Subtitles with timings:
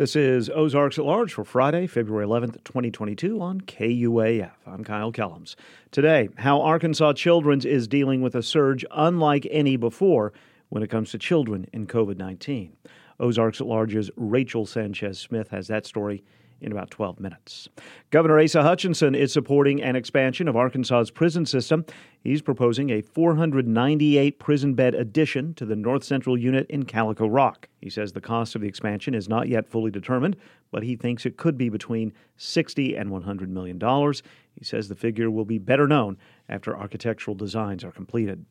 [0.00, 4.52] This is Ozarks at Large for Friday, February 11th, 2022 on KUAF.
[4.66, 5.56] I'm Kyle Kellums.
[5.90, 10.32] Today, how Arkansas Children's is dealing with a surge unlike any before
[10.70, 12.74] when it comes to children in COVID 19.
[13.20, 16.24] Ozarks at Large's Rachel Sanchez Smith has that story
[16.60, 17.68] in about 12 minutes.
[18.10, 21.84] Governor Asa Hutchinson is supporting an expansion of Arkansas's prison system.
[22.22, 27.68] He's proposing a 498 prison bed addition to the North Central Unit in Calico Rock.
[27.80, 30.36] He says the cost of the expansion is not yet fully determined,
[30.70, 34.22] but he thinks it could be between 60 and 100 million dollars.
[34.54, 38.44] He says the figure will be better known after architectural designs are completed.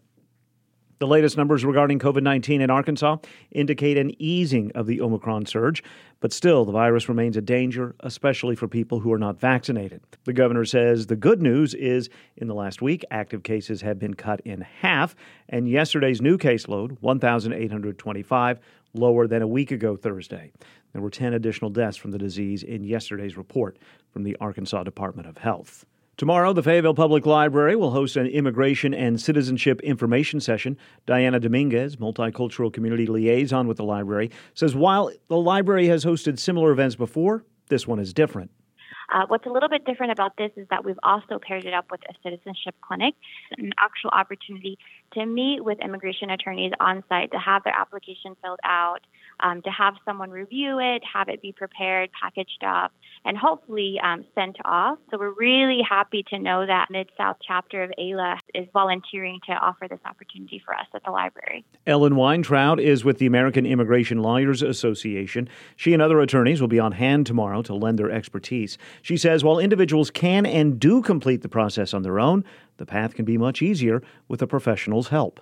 [0.99, 3.19] The latest numbers regarding COVID 19 in Arkansas
[3.51, 5.81] indicate an easing of the Omicron surge,
[6.19, 10.01] but still the virus remains a danger, especially for people who are not vaccinated.
[10.25, 14.13] The governor says the good news is in the last week, active cases have been
[14.13, 15.15] cut in half,
[15.47, 18.59] and yesterday's new caseload, 1,825,
[18.93, 20.51] lower than a week ago Thursday.
[20.91, 23.77] There were 10 additional deaths from the disease in yesterday's report
[24.11, 25.85] from the Arkansas Department of Health.
[26.19, 30.75] Tomorrow, the Fayetteville Public Library will host an immigration and citizenship information session.
[31.05, 36.73] Diana Dominguez, multicultural community liaison with the library, says while the library has hosted similar
[36.73, 38.51] events before, this one is different.
[39.13, 41.85] Uh, what's a little bit different about this is that we've also paired it up
[41.89, 43.15] with a citizenship clinic,
[43.57, 44.77] an actual opportunity
[45.13, 48.99] to meet with immigration attorneys on site to have their application filled out,
[49.39, 52.91] um, to have someone review it, have it be prepared, packaged up,
[53.25, 54.97] and hopefully um, sent off.
[55.11, 59.53] So we're really happy to know that Mid South chapter of ALA is volunteering to
[59.53, 61.65] offer this opportunity for us at the library.
[61.85, 65.49] Ellen Weintraut is with the American Immigration Lawyers Association.
[65.75, 68.77] She and other attorneys will be on hand tomorrow to lend their expertise.
[69.01, 72.43] She says while individuals can and do complete the process on their own,
[72.77, 75.41] the path can be much easier with a professional's help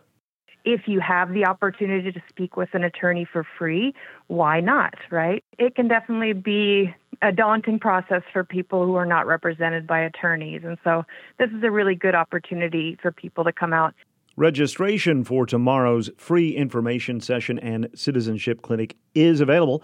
[0.68, 3.94] if you have the opportunity to speak with an attorney for free,
[4.28, 5.42] why not, right?
[5.58, 10.64] It can definitely be a daunting process for people who are not represented by attorneys.
[10.66, 11.06] And so
[11.40, 13.96] this is a really good opportunity for people to come out.
[14.36, 19.82] Registration for tomorrow's free information session and citizenship clinic is available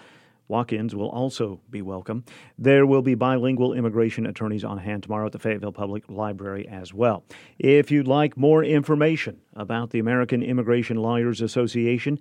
[0.48, 2.24] Walk ins will also be welcome.
[2.58, 6.94] There will be bilingual immigration attorneys on hand tomorrow at the Fayetteville Public Library as
[6.94, 7.24] well.
[7.58, 12.20] If you'd like more information about the American Immigration Lawyers Association,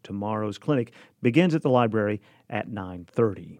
[0.03, 0.91] Tomorrow's clinic
[1.21, 2.19] begins at the library
[2.49, 3.59] at 930.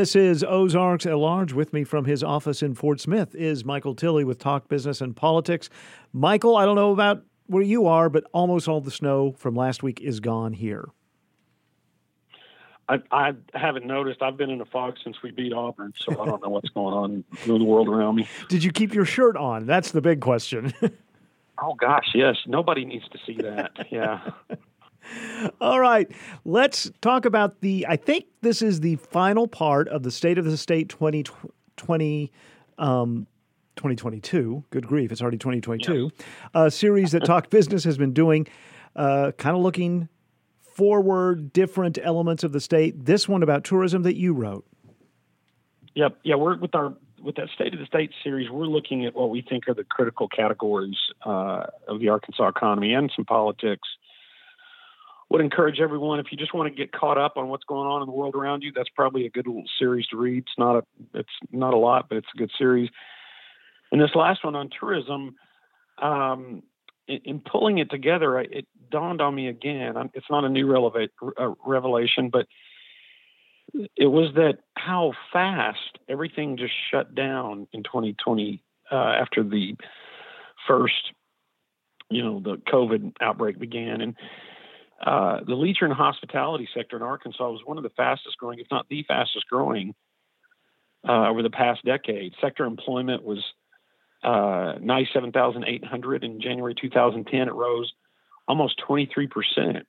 [0.00, 1.52] This is Ozarks at Large.
[1.52, 5.14] With me from his office in Fort Smith is Michael Tilley with Talk Business and
[5.14, 5.68] Politics.
[6.14, 9.82] Michael, I don't know about where you are, but almost all the snow from last
[9.82, 10.88] week is gone here.
[12.88, 14.22] I, I haven't noticed.
[14.22, 16.94] I've been in a fog since we beat Auburn, so I don't know what's going
[16.94, 18.26] on in the world around me.
[18.48, 19.66] Did you keep your shirt on?
[19.66, 20.72] That's the big question.
[21.62, 22.36] oh gosh, yes.
[22.46, 23.72] Nobody needs to see that.
[23.90, 24.30] Yeah.
[25.60, 26.10] All right,
[26.44, 27.86] let's talk about the.
[27.88, 32.32] I think this is the final part of the State of the State 2020.
[32.78, 33.26] Um,
[33.76, 34.64] 2022.
[34.68, 36.10] Good grief, it's already 2022.
[36.12, 36.26] Yes.
[36.52, 38.46] A series that Talk Business has been doing,
[38.94, 40.08] uh, kind of looking
[40.60, 43.06] forward, different elements of the state.
[43.06, 44.66] This one about tourism that you wrote.
[45.94, 46.18] Yep.
[46.22, 48.50] Yeah, we're with our with that State of the State series.
[48.50, 52.94] We're looking at what we think are the critical categories uh, of the Arkansas economy
[52.94, 53.88] and some politics
[55.30, 58.02] would encourage everyone if you just want to get caught up on what's going on
[58.02, 58.72] in the world around you.
[58.74, 60.38] That's probably a good little series to read.
[60.38, 60.82] It's not a
[61.14, 62.90] it's not a lot, but it's a good series.
[63.92, 65.36] And this last one on tourism,
[66.02, 66.62] um,
[67.08, 69.94] in, in, pulling it together, it dawned on me again.
[70.14, 72.46] It's not a new releva- uh, revelation, but
[73.96, 79.76] it was that how fast everything just shut down in 2020 uh, after the
[80.66, 81.12] first,
[82.10, 84.16] you know, the COVID outbreak began, and
[85.04, 88.66] uh, the leisure and hospitality sector in Arkansas was one of the fastest growing, if
[88.70, 89.94] not the fastest growing,
[91.08, 92.34] uh, over the past decade.
[92.40, 93.42] Sector employment was
[94.22, 97.48] uh, 97,800 in January 2010.
[97.48, 97.92] It rose
[98.46, 99.86] almost 23 percent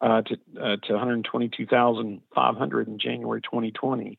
[0.00, 4.18] uh, to uh, to 122,500 in January 2020.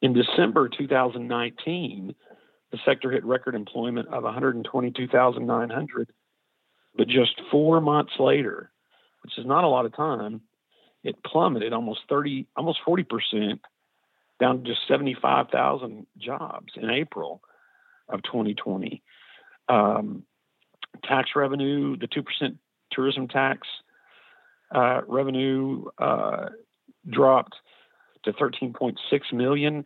[0.00, 2.14] In December 2019,
[2.70, 6.12] the sector hit record employment of 122,900.
[6.96, 8.70] But just four months later,
[9.28, 10.40] which is not a lot of time,
[11.04, 13.60] it plummeted almost 30, almost 40 percent
[14.40, 17.42] down to just 75,000 jobs in April
[18.08, 19.02] of 2020.
[19.68, 20.22] Um,
[21.04, 22.24] tax revenue, the 2%
[22.90, 23.68] tourism tax
[24.74, 26.46] uh, revenue uh,
[27.10, 27.56] dropped
[28.24, 28.94] to 13.6
[29.34, 29.84] million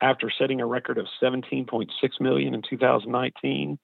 [0.00, 1.88] after setting a record of 17.6
[2.20, 3.78] million in 2019.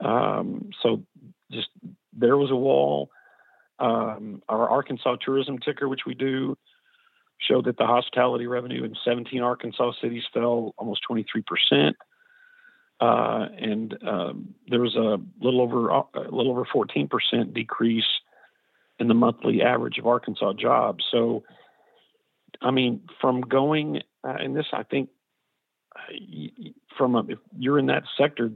[0.00, 1.04] Um, so
[1.50, 1.68] just
[2.12, 3.10] there was a wall.
[3.78, 6.56] Um, our Arkansas tourism ticker, which we do,
[7.38, 11.96] showed that the hospitality revenue in 17 Arkansas cities fell almost 23 percent.
[13.00, 18.04] Uh, and um, there was a little over uh, a little over 14 percent decrease
[19.00, 21.04] in the monthly average of Arkansas jobs.
[21.10, 21.42] So,
[22.62, 25.10] I mean, from going uh, and this, I think,
[25.94, 26.12] uh,
[26.96, 28.50] from a, if you're in that sector,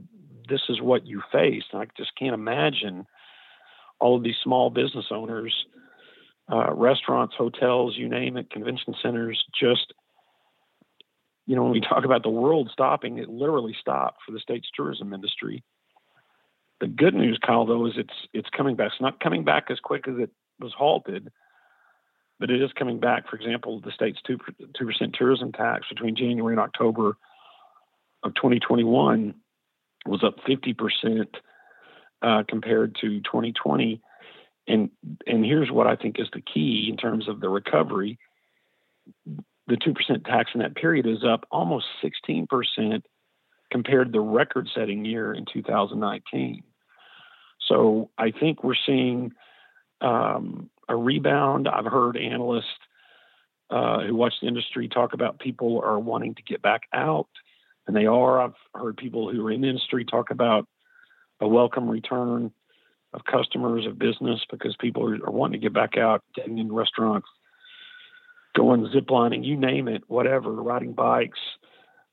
[0.49, 1.63] this is what you face.
[1.71, 3.05] And I just can't imagine
[3.99, 5.53] all of these small business owners,
[6.51, 9.93] uh, restaurants, hotels, you name it, convention centers, just
[11.49, 14.69] you know, when we talk about the world stopping, it literally stopped for the state's
[14.75, 15.63] tourism industry.
[16.79, 18.91] The good news, Kyle, though, is it's it's coming back.
[18.91, 20.29] It's not coming back as quick as it
[20.59, 21.31] was halted,
[22.39, 23.27] but it is coming back.
[23.27, 24.37] For example, the state's two
[24.77, 27.17] two percent tourism tax between January and October
[28.21, 29.33] of 2021
[30.05, 31.35] was up 50 percent
[32.21, 34.01] uh, compared to 2020.
[34.67, 34.91] And
[35.25, 38.19] and here's what I think is the key in terms of the recovery
[39.69, 43.03] the 2% tax in that period is up almost 16%
[43.71, 46.63] compared to the record setting year in 2019.
[47.67, 49.31] So I think we're seeing
[50.01, 51.67] um, a rebound.
[51.67, 52.65] I've heard analysts
[53.69, 57.29] uh, who watch the industry talk about people are wanting to get back out,
[57.85, 58.41] and they are.
[58.41, 60.67] I've heard people who are in the industry talk about
[61.39, 62.51] a welcome return
[63.13, 66.71] of customers of business because people are, are wanting to get back out, getting in
[66.71, 67.27] restaurants,
[68.55, 71.39] going ziplining, you name it, whatever, riding bikes,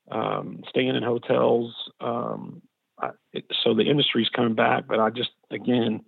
[0.09, 1.73] um, staying in hotels.
[1.99, 2.61] Um,
[2.99, 6.01] I, it, so the industry's coming back, but I just, again,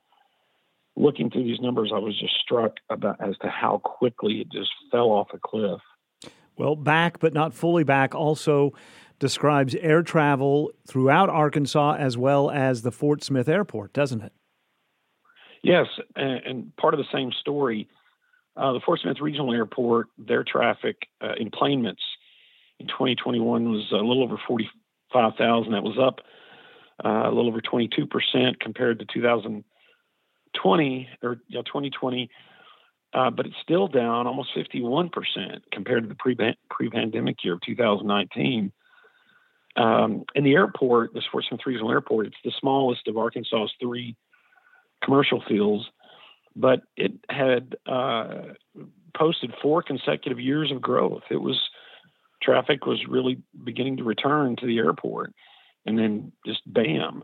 [0.96, 4.72] looking through these numbers, I was just struck about as to how quickly it just
[4.92, 5.82] fell off a cliff.
[6.58, 8.74] Well, back but not fully back also
[9.20, 14.34] describes air travel throughout Arkansas as well as the Fort Smith Airport, doesn't it?
[15.62, 17.90] Yes, and, part of the same story
[18.60, 22.02] uh, the Fort Smith Regional Airport, their traffic uh, enplanements
[22.80, 25.72] in 2021 was a little over 45,000.
[25.72, 26.20] That was up
[27.04, 32.30] uh, a little over 22% compared to 2020 or you know, 2020,
[33.14, 35.10] uh, but it's still down almost 51%
[35.72, 36.36] compared to the pre
[36.70, 38.74] pre-pandemic year of 2019.
[39.76, 44.16] Um, and the airport, the Fort Smith Regional Airport, it's the smallest of Arkansas's three
[45.04, 45.86] commercial fields
[46.56, 48.54] but it had uh,
[49.16, 51.24] posted four consecutive years of growth.
[51.32, 51.60] It was
[52.42, 55.34] traffic was really beginning to return to the airport,
[55.86, 57.24] and then just bam,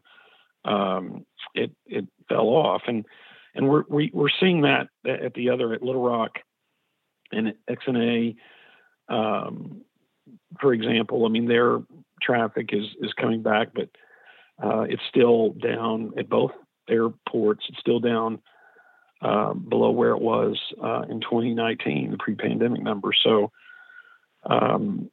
[0.63, 3.05] um, it it fell off, and
[3.53, 6.39] and we're we, are we are seeing that at the other at Little Rock
[7.31, 8.35] and XNA,
[9.09, 9.81] um,
[10.59, 11.25] for example.
[11.25, 11.79] I mean, their
[12.21, 13.89] traffic is is coming back, but
[14.63, 16.51] uh, it's still down at both
[16.89, 17.65] airports.
[17.69, 18.39] It's still down
[19.21, 23.19] uh, below where it was uh, in 2019, the pre-pandemic numbers.
[23.23, 23.51] So,
[24.43, 25.09] um,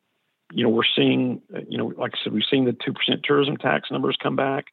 [0.52, 3.56] you know, we're seeing, you know, like I said, we've seen the two percent tourism
[3.56, 4.66] tax numbers come back,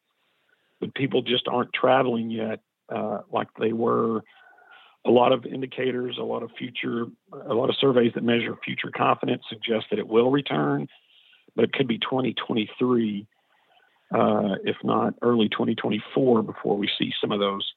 [0.80, 2.60] but people just aren't traveling yet
[2.94, 4.24] uh, like they were.
[5.10, 8.92] A lot of indicators, a lot of future, a lot of surveys that measure future
[8.96, 10.88] confidence suggest that it will return,
[11.56, 13.28] but it could be 2023,
[14.14, 14.20] uh,
[14.64, 17.74] if not early 2024, before we see some of those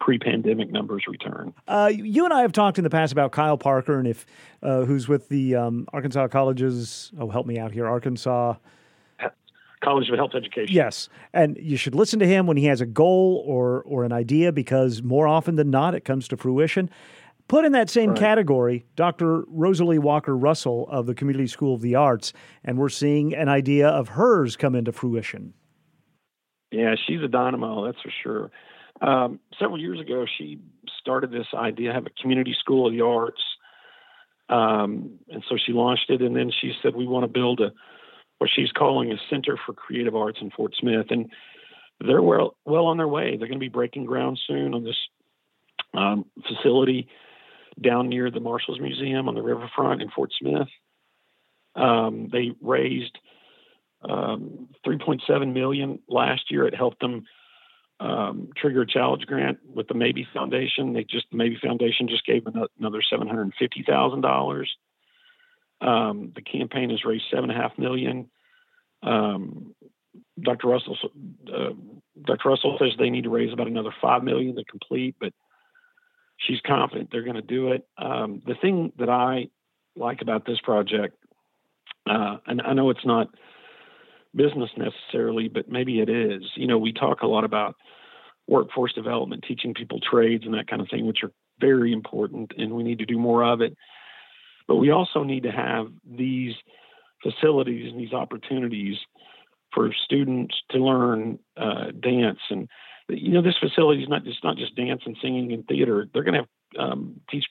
[0.00, 1.52] pre-pandemic numbers return.
[1.66, 4.26] Uh, you and I have talked in the past about Kyle Parker and if
[4.62, 7.10] uh, who's with the um, Arkansas colleges.
[7.18, 8.54] Oh, help me out here, Arkansas.
[9.82, 10.74] College of Health Education.
[10.74, 14.12] Yes, and you should listen to him when he has a goal or or an
[14.12, 16.90] idea because more often than not, it comes to fruition.
[17.48, 18.18] Put in that same right.
[18.18, 19.44] category, Dr.
[19.48, 23.88] Rosalie Walker Russell of the Community School of the Arts, and we're seeing an idea
[23.88, 25.54] of hers come into fruition.
[26.70, 28.50] Yeah, she's a dynamo, that's for sure.
[29.00, 30.58] Um, several years ago, she
[31.00, 33.40] started this idea, have a community school of the arts.
[34.50, 37.72] Um, and so she launched it, and then she said, we want to build a,
[38.38, 41.06] what she's calling a Center for Creative Arts in Fort Smith.
[41.10, 41.30] And
[42.00, 43.36] they're well, well on their way.
[43.36, 44.96] They're going to be breaking ground soon on this
[45.94, 47.08] um, facility
[47.80, 50.68] down near the Marshals Museum on the riverfront in Fort Smith.
[51.74, 53.16] Um, they raised
[54.02, 56.66] um, 3.7 million last year.
[56.66, 57.24] It helped them
[58.00, 60.92] um, trigger a challenge grant with the Mabee Foundation.
[60.92, 64.70] They just the Mabee Foundation just gave another seven hundred fifty thousand dollars.
[65.80, 68.30] Um, the campaign has raised seven and a half million.
[69.02, 69.74] Um,
[70.40, 70.68] Dr.
[70.68, 70.96] Russell,
[71.52, 71.70] uh,
[72.24, 72.48] Dr.
[72.48, 75.32] Russell says they need to raise about another five million to complete, but
[76.36, 77.86] she's confident they're going to do it.
[77.96, 79.48] Um, the thing that I
[79.96, 81.16] like about this project,
[82.08, 83.28] uh, and I know it's not
[84.34, 86.42] business necessarily, but maybe it is.
[86.54, 87.76] You know, we talk a lot about
[88.46, 92.72] workforce development, teaching people trades and that kind of thing, which are very important, and
[92.72, 93.76] we need to do more of it.
[94.68, 96.54] But we also need to have these
[97.22, 98.98] facilities and these opportunities
[99.74, 102.38] for students to learn uh, dance.
[102.50, 102.68] And
[103.08, 106.06] you know this facility is not just not just dance and singing and theater.
[106.12, 107.46] They're going to have um, teach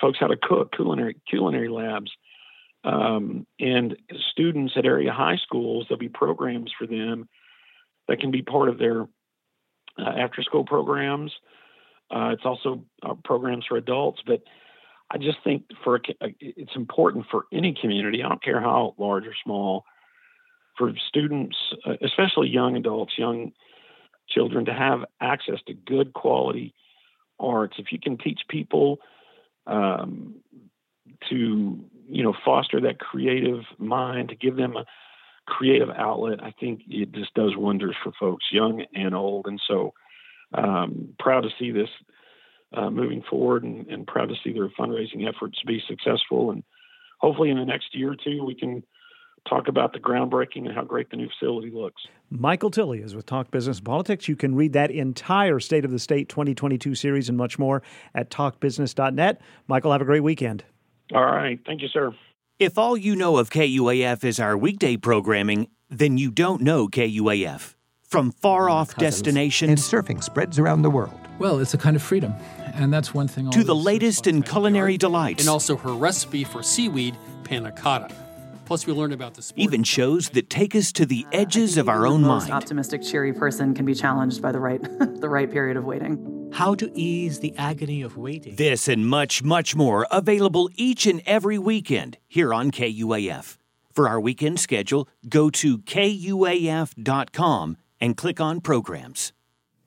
[0.00, 2.10] folks how to cook culinary culinary labs.
[2.84, 3.96] Um, and
[4.30, 7.28] students at area high schools there'll be programs for them
[8.06, 9.02] that can be part of their
[9.98, 11.32] uh, after school programs.
[12.14, 14.42] Uh, it's also uh, programs for adults but
[15.10, 16.00] I just think for
[16.40, 18.22] it's important for any community.
[18.22, 19.84] I don't care how large or small,
[20.76, 23.52] for students, uh, especially young adults, young
[24.28, 26.74] children, to have access to good quality
[27.38, 27.76] arts.
[27.78, 28.98] If you can teach people
[29.66, 30.34] um,
[31.28, 34.84] to, you know, foster that creative mind, to give them a
[35.46, 39.46] creative outlet, I think it just does wonders for folks, young and old.
[39.46, 39.94] And so,
[40.54, 41.88] um, proud to see this
[42.74, 46.50] uh, moving forward and, and, proud to see their fundraising efforts be successful.
[46.50, 46.64] And
[47.20, 48.82] hopefully, in the next year or two, we can
[49.48, 52.02] talk about the groundbreaking and how great the new facility looks.
[52.30, 54.28] Michael Tilley is with Talk Business and Politics.
[54.28, 57.82] You can read that entire State of the State 2022 series and much more
[58.14, 59.40] at talkbusiness.net.
[59.68, 60.64] Michael, have a great weekend.
[61.14, 61.60] All right.
[61.64, 62.12] Thank you, sir.
[62.58, 67.75] If all you know of KUAF is our weekday programming, then you don't know KUAF.
[68.08, 71.18] From far off destinations and surfing spreads around the world.
[71.38, 72.32] Well, it's a kind of freedom,
[72.74, 73.50] and that's one thing.
[73.50, 78.14] To the latest in culinary delights, and also her recipe for seaweed panna cotta.
[78.64, 79.60] Plus, we learned about the sport.
[79.60, 82.52] even shows that take us to the uh, edges of our own the most mind.
[82.52, 84.82] optimistic, cheery person can be challenged by the right,
[85.20, 86.50] the right period of waiting.
[86.52, 88.56] How to ease the agony of waiting.
[88.56, 93.56] This and much, much more available each and every weekend here on KUAF.
[93.92, 99.32] For our weekend schedule, go to kuaf.com and click on programs.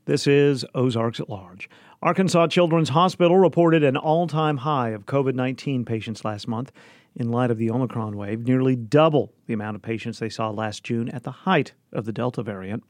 [0.05, 1.69] This is Ozarks at Large.
[2.01, 6.71] Arkansas Children's Hospital reported an all time high of COVID 19 patients last month
[7.15, 10.83] in light of the Omicron wave, nearly double the amount of patients they saw last
[10.83, 12.83] June at the height of the Delta variant.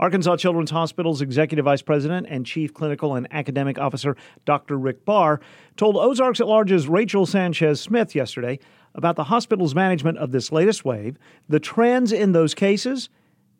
[0.00, 4.76] Arkansas Children's Hospital's Executive Vice President and Chief Clinical and Academic Officer, Dr.
[4.76, 5.40] Rick Barr,
[5.76, 8.58] told Ozarks at Large's Rachel Sanchez Smith yesterday
[8.94, 11.18] about the hospital's management of this latest wave,
[11.48, 13.08] the trends in those cases,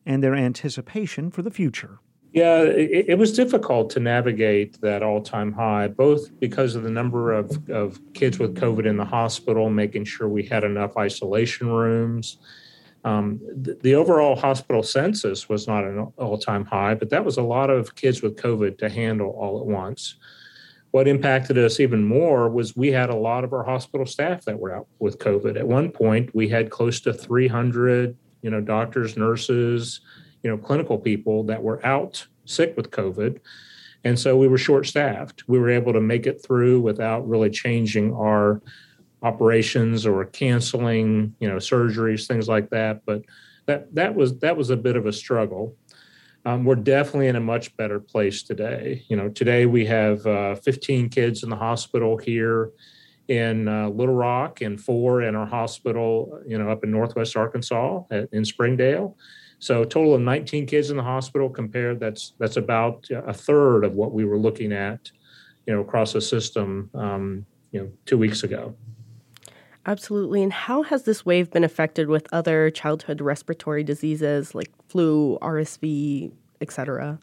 [0.06, 1.98] and their anticipation for the future.
[2.32, 6.90] Yeah, it, it, was difficult to navigate that all time high, both because of the
[6.90, 11.68] number of, of kids with COVID in the hospital, making sure we had enough isolation
[11.68, 12.36] rooms.
[13.04, 17.38] Um, the, the, overall hospital census was not an all time high, but that was
[17.38, 20.16] a lot of kids with COVID to handle all at once.
[20.90, 24.58] What impacted us even more was we had a lot of our hospital staff that
[24.58, 25.56] were out with COVID.
[25.56, 30.00] At one point, we had close to 300, you know, doctors, nurses,
[30.42, 33.40] you know, clinical people that were out sick with COVID.
[34.04, 35.48] And so we were short staffed.
[35.48, 38.62] We were able to make it through without really changing our
[39.22, 43.04] operations or canceling, you know, surgeries, things like that.
[43.04, 43.22] But
[43.66, 45.76] that that was that was a bit of a struggle.
[46.44, 49.04] Um, we're definitely in a much better place today.
[49.08, 52.70] You know, today we have uh, 15 kids in the hospital here
[53.28, 58.02] in uh, Little Rock and four in our hospital, you know, up in Northwest Arkansas
[58.10, 59.16] at, in Springdale.
[59.58, 63.94] So total of 19 kids in the hospital compared that's that's about a third of
[63.94, 65.10] what we were looking at,
[65.66, 68.74] you know, across the system, um, you know, two weeks ago.
[69.86, 70.42] Absolutely.
[70.42, 76.32] And how has this wave been affected with other childhood respiratory diseases like flu, RSV,
[76.60, 77.20] etc.?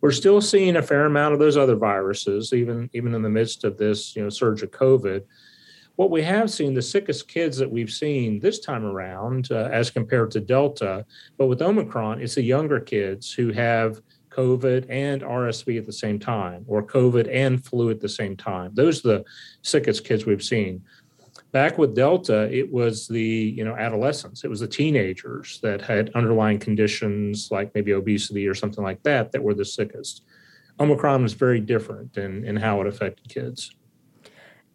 [0.00, 3.64] We're still seeing a fair amount of those other viruses, even even in the midst
[3.64, 5.24] of this, you know, surge of COVID
[6.00, 9.90] what we have seen, the sickest kids that we've seen this time around, uh, as
[9.90, 11.04] compared to Delta,
[11.36, 16.18] but with Omicron, it's the younger kids who have COVID and RSV at the same
[16.18, 18.70] time, or COVID and flu at the same time.
[18.72, 19.24] Those are the
[19.60, 20.82] sickest kids we've seen.
[21.52, 26.10] Back with Delta, it was the you know adolescents, it was the teenagers that had
[26.14, 30.22] underlying conditions like maybe obesity or something like that that were the sickest.
[30.78, 33.74] Omicron was very different in, in how it affected kids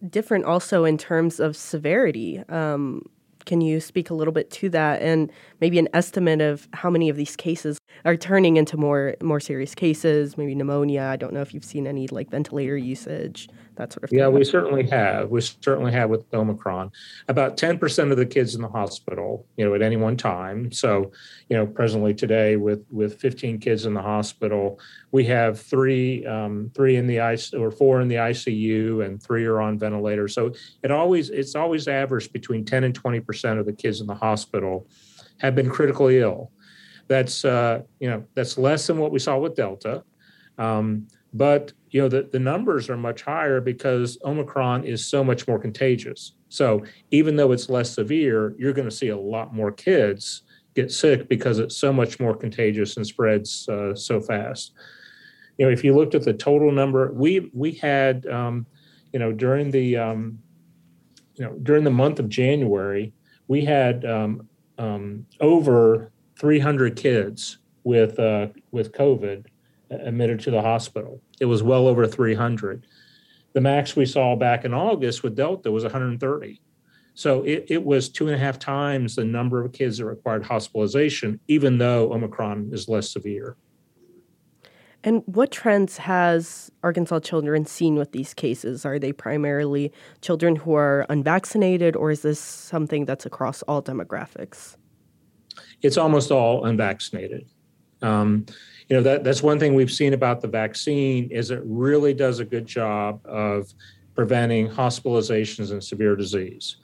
[0.10, 2.40] different also in terms of severity.
[2.50, 3.04] Um,
[3.46, 7.10] can you speak a little bit to that and maybe an estimate of how many
[7.10, 11.04] of these cases are turning into more more serious cases, maybe pneumonia?
[11.04, 14.20] I don't know if you've seen any like ventilator usage, that sort of thing?
[14.20, 15.30] Yeah, we certainly have.
[15.30, 16.92] We certainly have with Omicron.
[17.28, 20.72] About 10% of the kids in the hospital, you know, at any one time.
[20.72, 21.12] So,
[21.50, 24.80] you know, presently today with with 15 kids in the hospital,
[25.12, 29.46] we have three um, three in the ICU or four in the ICU and three
[29.46, 30.34] are on ventilators.
[30.34, 30.54] So
[30.84, 34.88] it always it's always averaged between 10 and 20% of the kids in the hospital
[35.40, 36.52] have been critically ill.
[37.08, 40.04] That's uh, you know that's less than what we saw with Delta.
[40.58, 45.48] Um, but you know the, the numbers are much higher because omicron is so much
[45.48, 49.72] more contagious so even though it's less severe you're going to see a lot more
[49.72, 50.42] kids
[50.76, 54.74] get sick because it's so much more contagious and spreads uh, so fast
[55.58, 58.66] you know if you looked at the total number we we had um,
[59.14, 60.38] you know during the um,
[61.36, 63.14] you know during the month of january
[63.48, 64.50] we had um,
[64.80, 69.46] um over 300 kids with uh, with covid
[69.90, 71.22] admitted to the hospital.
[71.40, 72.86] It was well over 300.
[73.54, 76.62] The max we saw back in August with Delta was 130.
[77.14, 80.44] So it, it was two and a half times the number of kids that required
[80.44, 83.56] hospitalization, even though Omicron is less severe.
[85.06, 88.86] And what trends has Arkansas children seen with these cases?
[88.86, 94.76] Are they primarily children who are unvaccinated, or is this something that's across all demographics?
[95.84, 97.48] It's almost all unvaccinated.
[98.02, 98.48] Um,
[98.90, 102.40] you know that that's one thing we've seen about the vaccine is it really does
[102.40, 103.74] a good job of
[104.16, 106.78] preventing hospitalizations and severe disease.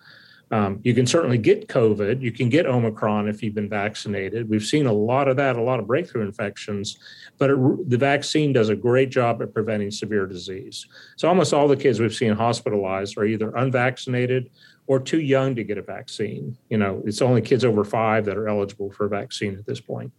[0.51, 2.21] Um, you can certainly get COVID.
[2.21, 4.49] You can get Omicron if you've been vaccinated.
[4.49, 6.97] We've seen a lot of that, a lot of breakthrough infections,
[7.37, 10.87] but it, the vaccine does a great job at preventing severe disease.
[11.15, 14.49] So almost all the kids we've seen hospitalized are either unvaccinated
[14.87, 16.57] or too young to get a vaccine.
[16.69, 19.79] You know, it's only kids over five that are eligible for a vaccine at this
[19.79, 20.11] point.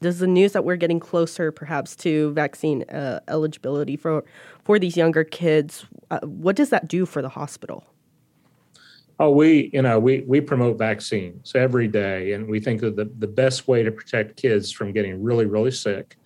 [0.00, 4.24] Does the news that we're getting closer, perhaps, to vaccine uh, eligibility for
[4.64, 7.84] for these younger kids, uh, what does that do for the hospital?
[9.18, 13.10] Oh, we you know we we promote vaccines every day, and we think that the
[13.18, 16.18] the best way to protect kids from getting really really sick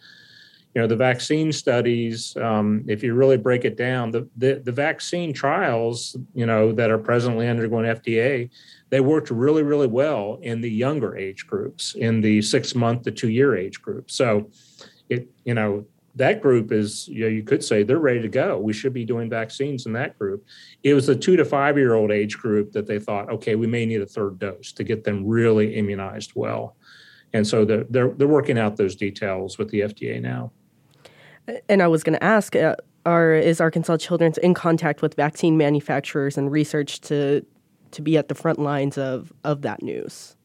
[0.74, 4.72] you know the vaccine studies um, if you really break it down the, the, the
[4.72, 8.48] vaccine trials you know that are presently undergoing fda
[8.90, 13.10] they worked really really well in the younger age groups in the six month to
[13.10, 14.10] two year age group.
[14.10, 14.50] So
[15.08, 18.58] it you know that group is you know you could say they're ready to go.
[18.58, 20.44] We should be doing vaccines in that group.
[20.82, 23.66] It was the two to five year old age group that they thought okay we
[23.66, 26.76] may need a third dose to get them really immunized well.
[27.32, 30.50] And so they're, they're, they're working out those details with the fda now
[31.68, 35.56] and I was going to ask, uh, are is Arkansas Children's in contact with vaccine
[35.56, 37.44] manufacturers and research to
[37.92, 40.36] to be at the front lines of of that news?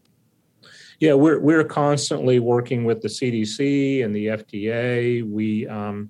[0.99, 5.29] Yeah, we're we're constantly working with the CDC and the FDA.
[5.29, 6.09] We um,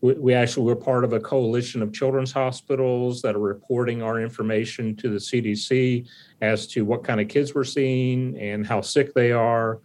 [0.00, 4.20] we, we actually we're part of a coalition of children's hospitals that are reporting our
[4.20, 6.06] information to the CDC
[6.40, 9.80] as to what kind of kids we're seeing and how sick they are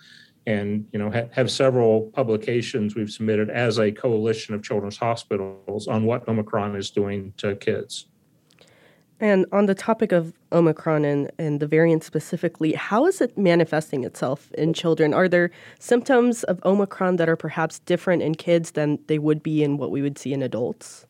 [0.48, 5.88] and you know ha- have several publications we've submitted as a coalition of children's hospitals
[5.88, 8.08] on what omicron is doing to kids.
[9.20, 14.04] And on the topic of omicron and, and the variant specifically how is it manifesting
[14.06, 15.14] itself in children?
[15.14, 19.64] Are there symptoms of omicron that are perhaps different in kids than they would be
[19.64, 21.07] in what we would see in adults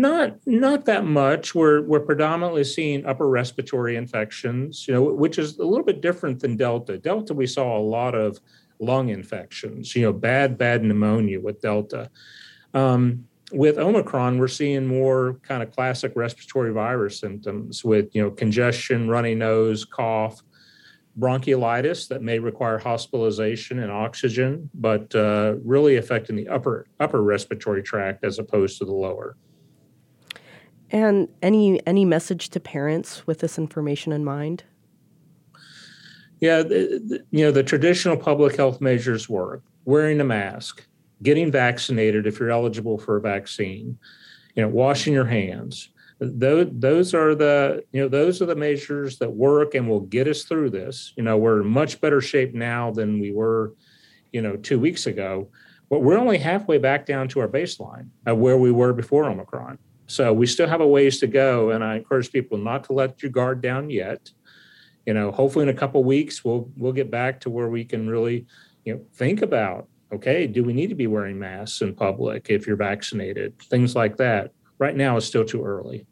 [0.00, 1.54] not not that much.
[1.54, 6.40] We're we're predominantly seeing upper respiratory infections, you know, which is a little bit different
[6.40, 6.96] than Delta.
[6.96, 8.40] Delta, we saw a lot of
[8.78, 12.10] lung infections, you know, bad bad pneumonia with Delta.
[12.72, 18.30] Um, with Omicron, we're seeing more kind of classic respiratory virus symptoms with you know
[18.30, 20.42] congestion, runny nose, cough,
[21.18, 27.82] bronchiolitis that may require hospitalization and oxygen, but uh, really affecting the upper upper respiratory
[27.82, 29.36] tract as opposed to the lower.
[30.90, 34.64] And any any message to parents with this information in mind?
[36.40, 40.86] Yeah, you know the traditional public health measures work: wearing a mask,
[41.22, 43.98] getting vaccinated if you're eligible for a vaccine,
[44.54, 45.90] you know, washing your hands.
[46.18, 50.26] Those those are the you know those are the measures that work and will get
[50.26, 51.12] us through this.
[51.16, 53.74] You know, we're in much better shape now than we were,
[54.32, 55.48] you know, two weeks ago.
[55.88, 59.78] But we're only halfway back down to our baseline of where we were before Omicron.
[60.10, 63.22] So we still have a ways to go, and I encourage people not to let
[63.22, 64.30] your guard down yet.
[65.06, 68.08] You know, hopefully in a couple weeks we'll we'll get back to where we can
[68.08, 68.46] really,
[68.84, 72.66] you know, think about okay, do we need to be wearing masks in public if
[72.66, 73.56] you're vaccinated?
[73.62, 74.52] Things like that.
[74.78, 76.04] Right now, it's still too early.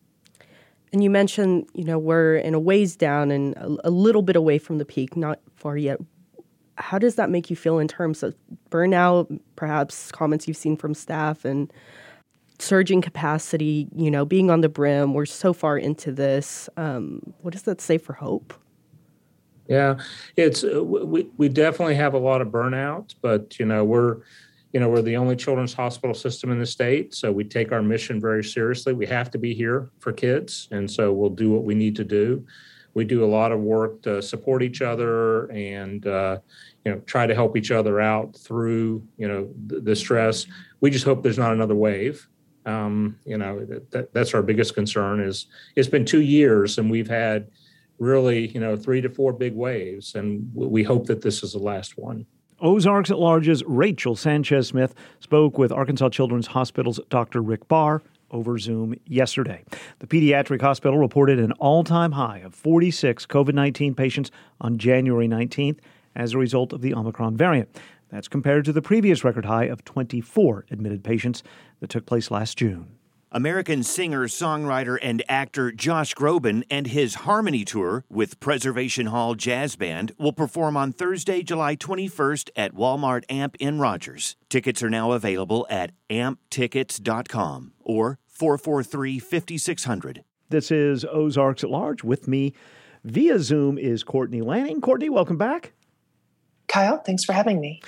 [0.92, 4.36] And you mentioned, you know, we're in a ways down and a, a little bit
[4.36, 5.98] away from the peak, not far yet.
[6.76, 8.36] How does that make you feel in terms of
[8.70, 11.72] burnout, perhaps comments you've seen from staff and
[12.58, 15.14] surging capacity, you know, being on the brim.
[15.14, 16.68] We're so far into this.
[16.76, 18.54] Um, what does that say for hope?
[19.68, 19.98] Yeah,
[20.36, 24.18] it's uh, we we definitely have a lot of burnout, but you know we're
[24.72, 27.82] you know we're the only children's hospital system in the state, so we take our
[27.82, 28.94] mission very seriously.
[28.94, 32.04] We have to be here for kids, and so we'll do what we need to
[32.04, 32.46] do.
[32.94, 36.38] We do a lot of work to support each other and uh,
[36.86, 40.46] you know try to help each other out through you know the, the stress.
[40.80, 42.26] We just hope there's not another wave.
[42.68, 45.20] Um, you know that, that's our biggest concern.
[45.20, 47.48] Is it's been two years and we've had
[47.98, 51.58] really, you know, three to four big waves, and we hope that this is the
[51.58, 52.26] last one.
[52.60, 57.40] Ozarks at Large's Rachel Sanchez Smith spoke with Arkansas Children's Hospital's Dr.
[57.40, 59.64] Rick Barr over Zoom yesterday.
[60.00, 65.28] The pediatric hospital reported an all time high of 46 COVID 19 patients on January
[65.28, 65.78] 19th
[66.16, 67.68] as a result of the Omicron variant.
[68.10, 71.42] That's compared to the previous record high of 24 admitted patients
[71.80, 72.98] that took place last June.
[73.30, 79.76] American singer, songwriter, and actor Josh Groban and his Harmony Tour with Preservation Hall Jazz
[79.76, 84.36] Band will perform on Thursday, July 21st at Walmart Amp in Rogers.
[84.48, 90.24] Tickets are now available at amptickets.com or 443 5600.
[90.48, 92.02] This is Ozarks at Large.
[92.02, 92.54] With me
[93.04, 94.80] via Zoom is Courtney Lanning.
[94.80, 95.74] Courtney, welcome back.
[96.68, 97.82] Kyle, thanks for having me.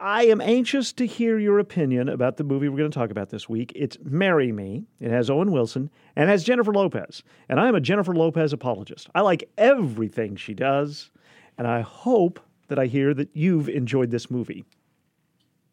[0.00, 3.28] I am anxious to hear your opinion about the movie we're going to talk about
[3.28, 3.70] this week.
[3.76, 4.86] It's Marry Me.
[4.98, 7.22] It has Owen Wilson and has Jennifer Lopez.
[7.50, 9.10] And I am a Jennifer Lopez apologist.
[9.14, 11.10] I like everything she does,
[11.58, 14.64] and I hope that I hear that you've enjoyed this movie.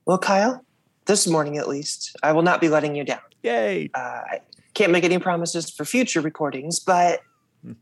[0.05, 0.65] Well, Kyle,
[1.05, 3.21] this morning at least, I will not be letting you down.
[3.43, 3.89] Yay!
[3.93, 4.41] Uh, I
[4.73, 7.21] can't make any promises for future recordings, but
[7.63, 7.73] hmm.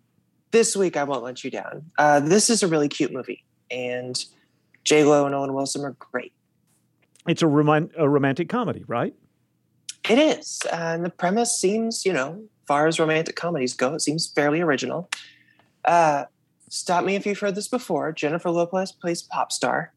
[0.51, 1.89] this week I won't let you down.
[1.97, 4.23] Uh, this is a really cute movie, and
[4.83, 6.33] J Lo and Owen Wilson are great.
[7.27, 9.13] It's a, rom- a romantic comedy, right?
[10.07, 10.61] It is.
[10.71, 15.09] And the premise seems, you know, far as romantic comedies go, it seems fairly original.
[15.83, 16.25] Uh,
[16.69, 18.11] stop me if you've heard this before.
[18.11, 19.93] Jennifer Lopez plays pop star.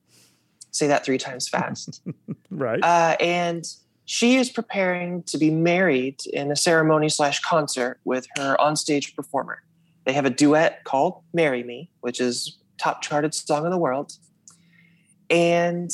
[0.71, 2.03] Say that three times fast.
[2.51, 2.83] right.
[2.83, 3.65] Uh, and
[4.05, 9.63] she is preparing to be married in a ceremony slash concert with her onstage performer.
[10.05, 14.13] They have a duet called Marry Me, which is top charted song in the world.
[15.31, 15.91] And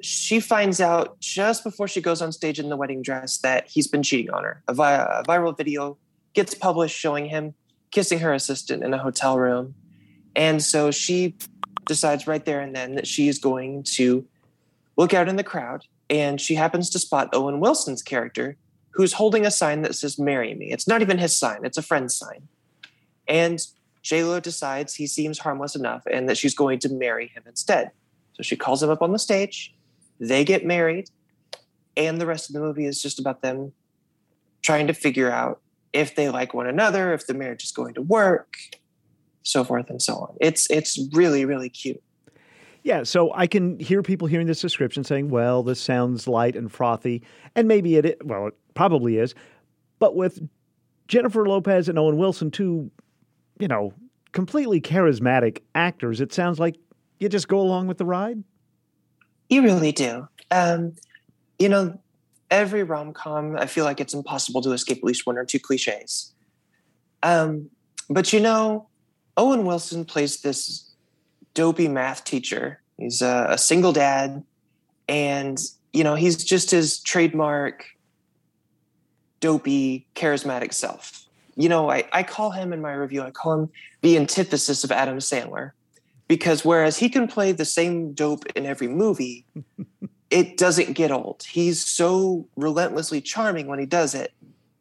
[0.00, 3.86] she finds out just before she goes on stage in the wedding dress that he's
[3.86, 4.62] been cheating on her.
[4.68, 5.98] A, vi- a, viral video
[6.34, 7.54] gets published showing him
[7.90, 9.74] kissing her assistant in a hotel room.
[10.36, 11.36] And so she
[11.86, 14.26] decides right there and then that she is going to
[14.96, 15.84] look out in the crowd.
[16.10, 18.56] And she happens to spot Owen Wilson's character,
[18.90, 20.70] who's holding a sign that says, Marry me.
[20.70, 22.48] It's not even his sign, it's a friend's sign.
[23.26, 23.60] And
[24.02, 27.90] JLo decides he seems harmless enough and that she's going to marry him instead.
[28.34, 29.74] So she calls him up on the stage
[30.20, 31.10] they get married,
[31.96, 33.72] and the rest of the movie is just about them
[34.62, 35.60] trying to figure out
[35.92, 38.56] if they like one another, if the marriage is going to work,
[39.42, 40.36] so forth and so on.
[40.40, 42.02] It's it's really really cute.
[42.82, 46.70] Yeah, so I can hear people hearing this description saying, "Well, this sounds light and
[46.70, 47.22] frothy,"
[47.54, 49.34] and maybe it, well, it probably is.
[49.98, 50.40] But with
[51.08, 52.90] Jennifer Lopez and Owen Wilson, two,
[53.58, 53.92] you know,
[54.32, 56.76] completely charismatic actors, it sounds like
[57.18, 58.42] you just go along with the ride.
[59.48, 60.28] You really do.
[60.50, 60.94] Um,
[61.58, 61.98] you know,
[62.50, 65.58] every rom com, I feel like it's impossible to escape at least one or two
[65.58, 66.32] cliches.
[67.22, 67.70] Um,
[68.08, 68.88] but you know,
[69.36, 70.90] Owen Wilson plays this
[71.54, 72.80] dopey math teacher.
[72.96, 74.44] He's a, a single dad,
[75.08, 75.58] and
[75.92, 77.84] you know, he's just his trademark
[79.40, 81.27] dopey, charismatic self.
[81.58, 84.92] You know, I, I call him in my review, I call him the antithesis of
[84.92, 85.72] Adam Sandler
[86.28, 89.44] because whereas he can play the same dope in every movie,
[90.30, 91.44] it doesn't get old.
[91.48, 94.32] He's so relentlessly charming when he does it.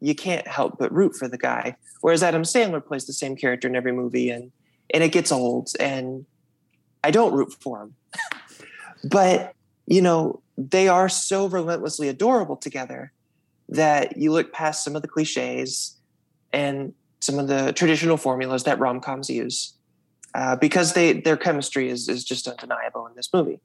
[0.01, 1.75] You can't help but root for the guy.
[2.01, 4.51] Whereas Adam Sandler plays the same character in every movie and
[4.93, 6.25] and it gets old and
[7.03, 7.95] I don't root for him.
[9.09, 9.53] but,
[9.87, 13.11] you know, they are so relentlessly adorable together
[13.69, 15.96] that you look past some of the cliches
[16.53, 19.73] and some of the traditional formulas that rom-coms use
[20.33, 23.59] uh, because they their chemistry is is just undeniable in this movie.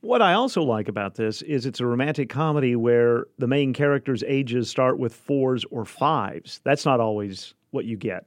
[0.00, 4.22] What I also like about this is it's a romantic comedy where the main characters'
[4.26, 6.60] ages start with fours or fives.
[6.64, 8.26] That's not always what you get.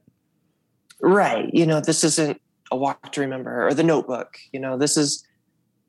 [1.00, 1.52] Right.
[1.54, 4.36] You know, this isn't a walk to remember or the notebook.
[4.52, 5.24] You know, this is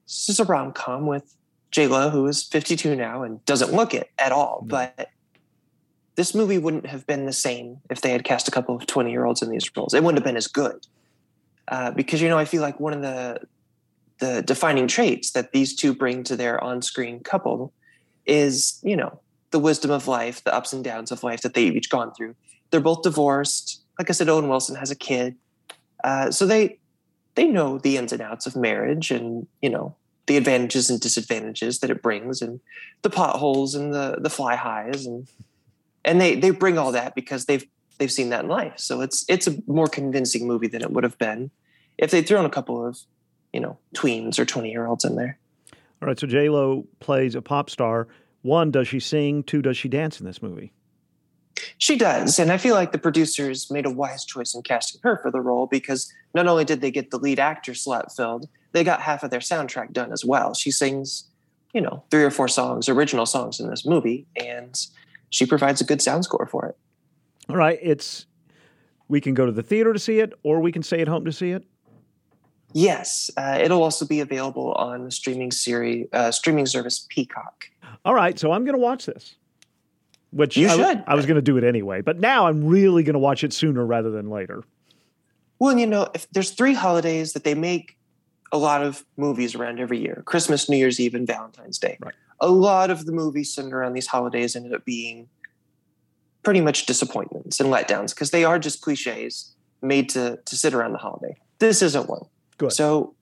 [0.07, 1.35] this is a rom com with
[1.71, 4.63] J Lo, who is 52 now and doesn't look it at all.
[4.65, 4.69] Mm.
[4.69, 5.09] But
[6.15, 9.11] this movie wouldn't have been the same if they had cast a couple of 20
[9.11, 9.93] year olds in these roles.
[9.93, 10.85] It wouldn't have been as good.
[11.67, 13.39] Uh, because you know I feel like one of the
[14.19, 17.73] the defining traits that these two bring to their on-screen couple
[18.25, 19.19] is you know
[19.51, 22.35] the wisdom of life, the ups and downs of life that they've each gone through.
[22.71, 23.81] They're both divorced.
[23.99, 25.35] Like I said, Owen Wilson has a kid,
[26.03, 26.77] uh, so they
[27.35, 29.95] they know the ins and outs of marriage, and you know
[30.25, 32.59] the advantages and disadvantages that it brings, and
[33.01, 35.27] the potholes and the the fly highs, and
[36.05, 37.65] and they they bring all that because they've
[37.97, 38.73] they've seen that in life.
[38.77, 41.51] So it's it's a more convincing movie than it would have been
[41.97, 42.99] if they'd thrown a couple of
[43.53, 45.37] you know tweens or twenty year olds in there.
[46.01, 48.07] All right, so J Lo plays a pop star.
[48.41, 49.43] One, does she sing?
[49.43, 50.73] Two, does she dance in this movie?
[51.77, 55.17] She does, and I feel like the producers made a wise choice in casting her
[55.17, 58.83] for the role because not only did they get the lead actor slot filled, they
[58.83, 60.53] got half of their soundtrack done as well.
[60.55, 61.25] She sings,
[61.73, 64.75] you know, three or four songs, original songs in this movie, and
[65.31, 66.77] she provides a good sound score for it.
[67.49, 68.27] All right, it's
[69.07, 71.25] we can go to the theater to see it, or we can stay at home
[71.25, 71.65] to see it.
[72.73, 77.65] Yes, uh, it'll also be available on the streaming series, uh, streaming service Peacock.
[78.05, 79.35] All right, so I'm going to watch this.
[80.31, 81.03] Which you I, should.
[81.07, 83.51] I was going to do it anyway, but now I'm really going to watch it
[83.51, 84.63] sooner rather than later.
[85.59, 87.97] Well, you know, if there's three holidays that they make
[88.53, 91.97] a lot of movies around every year: Christmas, New Year's Eve, and Valentine's Day.
[91.99, 92.15] Right.
[92.41, 95.29] A lot of the movies centered around these holidays ended up being
[96.43, 100.93] pretty much disappointments and letdowns because they are just cliches made to to sit around
[100.93, 101.35] the holiday.
[101.59, 102.23] This isn't one.
[102.57, 102.71] Good.
[102.71, 103.15] So,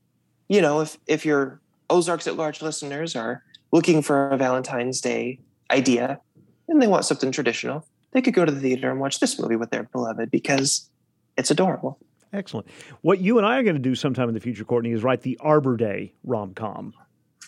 [0.47, 5.39] you know, if if your Ozarks at Large listeners are looking for a Valentine's Day
[5.69, 6.19] idea
[6.67, 9.55] and they want something traditional, they could go to the theater and watch this movie
[9.55, 10.89] with their beloved because
[11.37, 11.99] it's adorable.
[12.31, 12.67] Excellent.
[13.01, 15.21] What you and I are going to do sometime in the future, Courtney, is write
[15.21, 16.93] the Arbor Day rom com.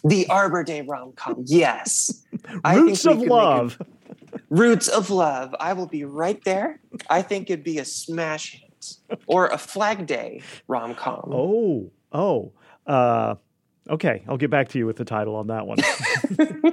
[0.03, 2.23] The Arbor Day rom com, yes.
[2.63, 3.77] I Roots think of we could make Love.
[3.81, 3.87] it-
[4.49, 5.53] Roots of Love.
[5.59, 6.79] I will be right there.
[7.09, 8.95] I think it'd be a smash hit
[9.27, 11.29] or a Flag Day rom com.
[11.33, 12.51] Oh, oh.
[12.87, 13.35] Uh,
[13.89, 15.77] okay, I'll get back to you with the title on that one.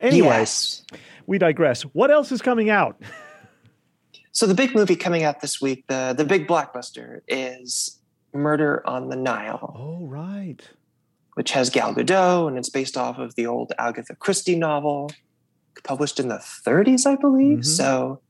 [0.00, 1.00] Anyways, Yes.
[1.26, 1.82] we digress.
[1.82, 3.00] What else is coming out?
[4.32, 8.00] So the big movie coming out this week, the the big blockbuster, is
[8.32, 9.74] Murder on the Nile.
[9.78, 10.60] Oh, right.
[11.34, 15.10] Which has Gal Gadot, and it's based off of the old Agatha Christie novel,
[15.82, 17.58] published in the 30s, I believe.
[17.60, 17.64] Mhm.
[17.64, 18.20] So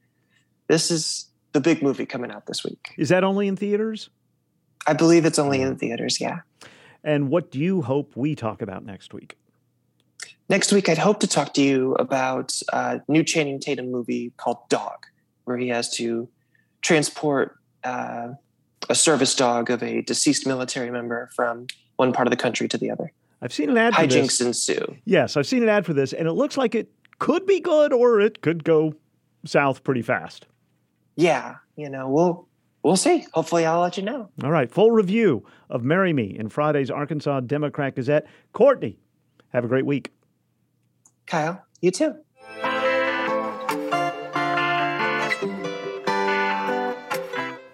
[0.68, 2.94] this is the big movie coming out this week.
[2.96, 4.10] Is that only in theaters?
[4.86, 6.20] I believe it's only in theaters.
[6.20, 6.40] Yeah.
[7.04, 9.36] And what do you hope we talk about next week?
[10.48, 14.58] Next week, I'd hope to talk to you about a new Channing Tatum movie called
[14.68, 15.06] Dog,
[15.44, 16.28] where he has to
[16.82, 18.28] transport uh,
[18.88, 22.78] a service dog of a deceased military member from one part of the country to
[22.78, 23.12] the other.
[23.40, 24.96] I've seen an ad for Hijinks ensue.
[25.04, 27.92] Yes, I've seen an ad for this, and it looks like it could be good
[27.92, 28.94] or it could go
[29.44, 30.46] south pretty fast.
[31.16, 32.48] Yeah, you know, we'll
[32.82, 33.26] we'll see.
[33.32, 34.28] Hopefully, I'll let you know.
[34.42, 38.26] All right, full review of Marry Me in Friday's Arkansas Democrat Gazette.
[38.52, 38.98] Courtney,
[39.52, 40.12] have a great week.
[41.26, 42.14] Kyle, you too.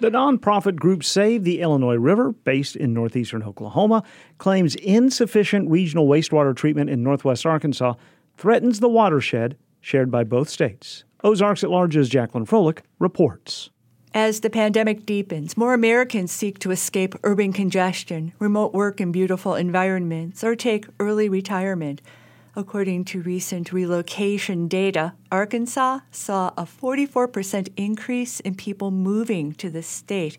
[0.00, 4.04] The nonprofit group Save the Illinois River, based in northeastern Oklahoma,
[4.38, 7.94] claims insufficient regional wastewater treatment in northwest Arkansas
[8.36, 11.02] threatens the watershed shared by both states.
[11.24, 13.70] Ozarks at Large's Jacqueline Froelich reports.
[14.14, 19.56] As the pandemic deepens, more Americans seek to escape urban congestion, remote work in beautiful
[19.56, 22.00] environments, or take early retirement.
[22.58, 29.84] According to recent relocation data, Arkansas saw a 44% increase in people moving to the
[29.84, 30.38] state,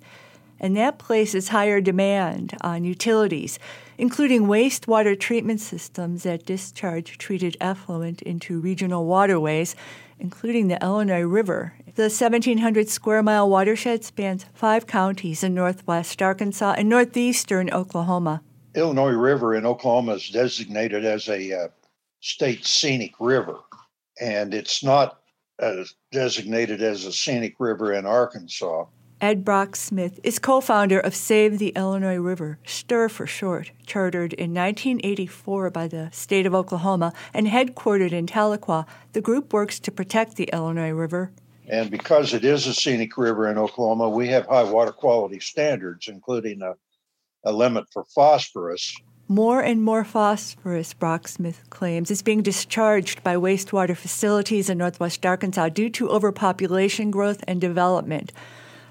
[0.60, 3.58] and that places higher demand on utilities,
[3.97, 9.73] including wastewater treatment systems that discharge treated effluent into regional waterways,
[10.19, 11.75] including the Illinois River.
[11.95, 18.41] The 1,700 square mile watershed spans five counties in northwest Arkansas and northeastern Oklahoma.
[18.75, 21.67] Illinois River in Oklahoma is designated as a uh,
[22.21, 23.58] state scenic river,
[24.19, 25.19] and it's not
[25.62, 28.86] uh, designated as a scenic river in Arkansas.
[29.21, 34.53] Ed Brocksmith is co founder of Save the Illinois River, STIR for short, chartered in
[34.53, 38.86] 1984 by the state of Oklahoma and headquartered in Tahlequah.
[39.12, 41.34] The group works to protect the Illinois River.
[41.67, 46.08] And because it is a scenic river in Oklahoma, we have high water quality standards,
[46.08, 46.75] including a,
[47.43, 48.95] a limit for phosphorus.
[49.31, 55.69] More and more phosphorus, Brocksmith claims, is being discharged by wastewater facilities in northwest Arkansas
[55.69, 58.31] due to overpopulation growth and development.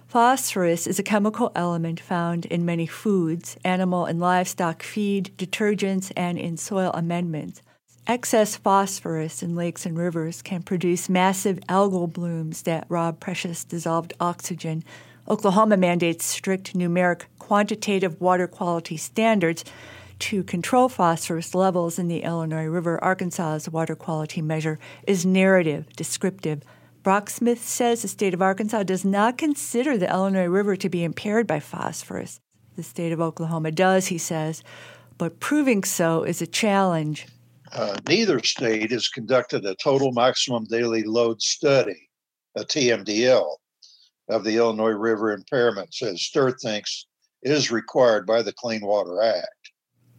[0.07, 6.39] Phosphorus is a chemical element found in many foods, animal and livestock feed, detergents, and
[6.39, 7.61] in soil amendments.
[8.07, 14.15] Excess phosphorus in lakes and rivers can produce massive algal blooms that rob precious dissolved
[14.21, 14.85] oxygen.
[15.29, 19.65] Oklahoma mandates strict numeric quantitative water quality standards
[20.21, 26.63] to control phosphorus levels in the Illinois River, Arkansas's water quality measure is narrative, descriptive.
[27.03, 31.47] Brocksmith says the state of Arkansas does not consider the Illinois River to be impaired
[31.47, 32.41] by phosphorus.
[32.77, 34.63] The state of Oklahoma does, he says,
[35.17, 37.27] but proving so is a challenge.
[37.73, 42.09] Uh, neither state has conducted a total maximum daily load study,
[42.57, 43.57] a TMDL,
[44.29, 47.07] of the Illinois River impairments, as STIR thinks
[47.43, 49.47] is required by the Clean Water Act.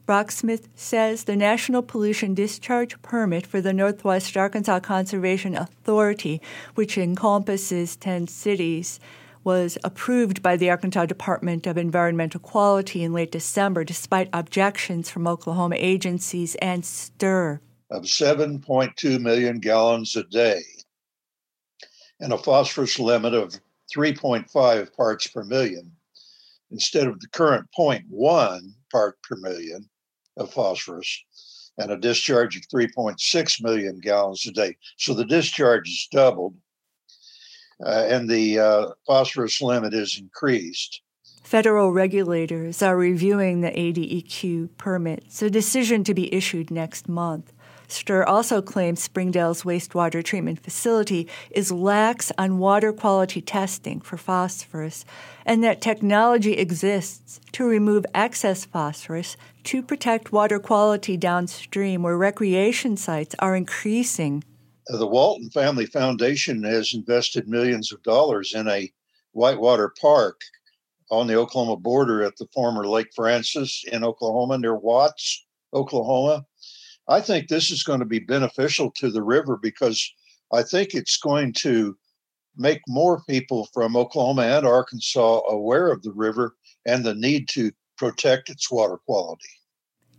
[0.09, 6.41] Brocksmith says the National Pollution Discharge Permit for the Northwest Arkansas Conservation Authority,
[6.73, 8.99] which encompasses 10 cities,
[9.43, 15.27] was approved by the Arkansas Department of Environmental Quality in late December, despite objections from
[15.27, 17.61] Oklahoma agencies and STIR.
[17.91, 20.63] Of 7.2 million gallons a day
[22.19, 23.59] and a phosphorus limit of
[23.95, 25.91] 3.5 parts per million
[26.71, 29.87] instead of the current 0.1 part per million
[30.39, 31.23] of phosphorus
[31.77, 34.75] and a discharge of 3.6 million gallons a day.
[34.97, 36.55] So the discharge is doubled
[37.85, 41.01] uh, and the uh, phosphorus limit is increased.
[41.43, 47.53] Federal regulators are reviewing the ADEQ permits, a decision to be issued next month.
[47.91, 55.05] STIR also claims Springdale's wastewater treatment facility is lax on water quality testing for phosphorus
[55.43, 62.95] and that technology exists to remove excess phosphorus to protect water quality downstream where recreation
[62.95, 64.43] sites are increasing.
[64.85, 68.91] The Walton Family Foundation has invested millions of dollars in a
[69.31, 70.39] whitewater park
[71.09, 76.45] on the Oklahoma border at the former Lake Frances in Oklahoma near Watts, Oklahoma.
[77.09, 80.13] I think this is going to be beneficial to the river because
[80.53, 81.97] I think it's going to
[82.55, 87.71] make more people from Oklahoma and Arkansas aware of the river and the need to
[87.97, 89.49] protect its water quality.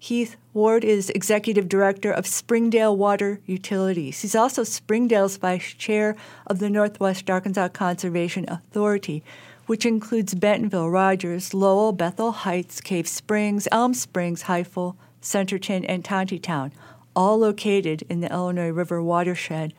[0.01, 4.23] Heath Ward is executive director of Springdale Water Utilities.
[4.23, 9.23] He's also Springdale's vice chair of the Northwest Arkansas Conservation Authority,
[9.67, 16.73] which includes Bentonville, Rogers, Lowell, Bethel Heights, Cave Springs, Elm Springs, Highfill, Centerton, and Tontitown,
[17.15, 19.75] all located in the Illinois River watershed.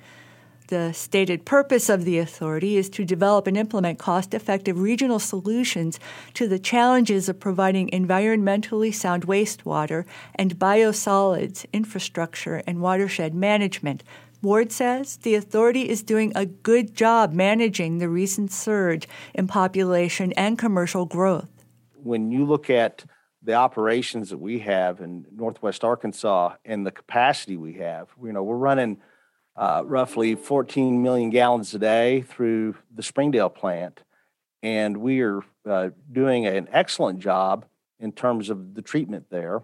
[0.67, 5.99] The stated purpose of the authority is to develop and implement cost effective regional solutions
[6.33, 14.01] to the challenges of providing environmentally sound wastewater and biosolids infrastructure and watershed management.
[14.41, 20.31] Ward says the authority is doing a good job managing the recent surge in population
[20.33, 21.49] and commercial growth.
[22.01, 23.03] When you look at
[23.43, 28.07] the operations that we have in Northwest Arkansas and the capacity we have.
[28.23, 28.97] You know, we're running
[29.55, 34.01] uh, roughly 14 million gallons a day through the Springdale plant,
[34.61, 37.65] and we are uh, doing an excellent job
[37.99, 39.61] in terms of the treatment there.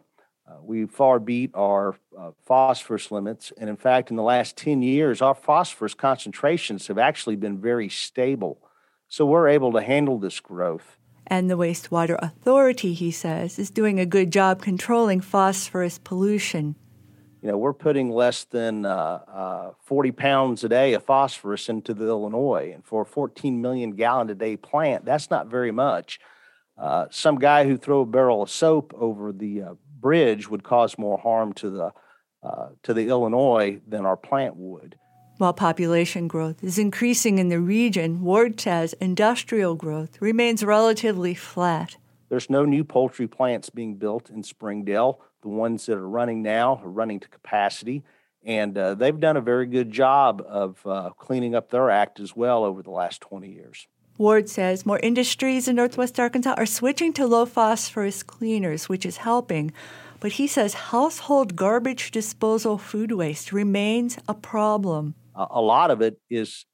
[0.47, 4.81] Uh, we far beat our uh, phosphorus limits, and in fact, in the last 10
[4.81, 8.59] years, our phosphorus concentrations have actually been very stable.
[9.07, 10.97] So we're able to handle this growth.
[11.29, 16.75] And the Wastewater Authority, he says, is doing a good job controlling phosphorus pollution.
[17.41, 21.93] You know, we're putting less than uh, uh, 40 pounds a day of phosphorus into
[21.93, 22.71] the Illinois.
[22.73, 26.19] And for a 14 million gallon a day plant, that's not very much.
[26.77, 30.97] Uh, some guy who threw a barrel of soap over the uh, bridge would cause
[30.97, 31.91] more harm to the
[32.43, 34.95] uh, to the Illinois than our plant would.
[35.37, 41.97] While population growth is increasing in the region, Ward says industrial growth remains relatively flat.
[42.29, 45.21] There's no new poultry plants being built in Springdale.
[45.43, 48.03] The ones that are running now are running to capacity,
[48.43, 52.35] and uh, they've done a very good job of uh, cleaning up their act as
[52.35, 53.87] well over the last 20 years.
[54.17, 59.17] Ward says more industries in Northwest Arkansas are switching to low phosphorus cleaners, which is
[59.17, 59.71] helping.
[60.19, 66.19] But he says household garbage disposal food waste remains a problem a lot of it
[66.29, 66.65] is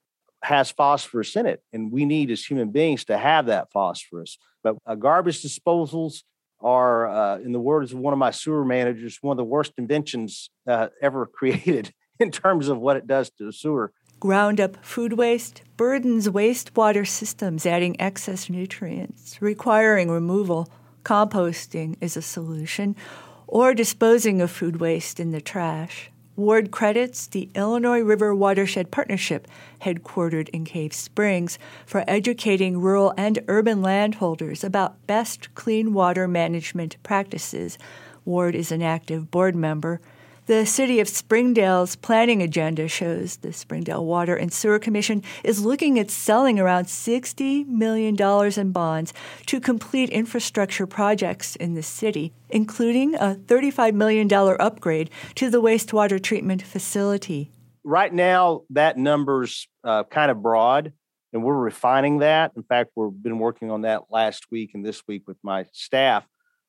[0.42, 4.36] has phosphorus in it, and we need as human beings to have that phosphorus.
[4.62, 6.22] But uh, garbage disposals
[6.60, 9.72] are, uh, in the words of one of my sewer managers, one of the worst
[9.78, 13.92] inventions uh, ever created in terms of what it does to the sewer.
[14.20, 20.68] Ground up food waste burdens wastewater systems, adding excess nutrients, requiring removal.
[21.02, 22.96] Composting is a solution,
[23.46, 26.10] or disposing of food waste in the trash.
[26.36, 29.46] Ward credits the Illinois River Watershed Partnership,
[29.82, 36.96] headquartered in Cave Springs, for educating rural and urban landholders about best clean water management
[37.04, 37.78] practices.
[38.24, 40.00] Ward is an active board member.
[40.46, 45.98] The City of Springdale's planning agenda shows the Springdale Water and Sewer Commission is looking
[45.98, 49.14] at selling around $60 million in bonds
[49.46, 56.22] to complete infrastructure projects in the city, including a $35 million upgrade to the wastewater
[56.22, 57.50] treatment facility.
[57.82, 60.92] Right now, that number's uh, kind of broad,
[61.32, 62.52] and we're refining that.
[62.54, 66.26] In fact, we've been working on that last week and this week with my staff.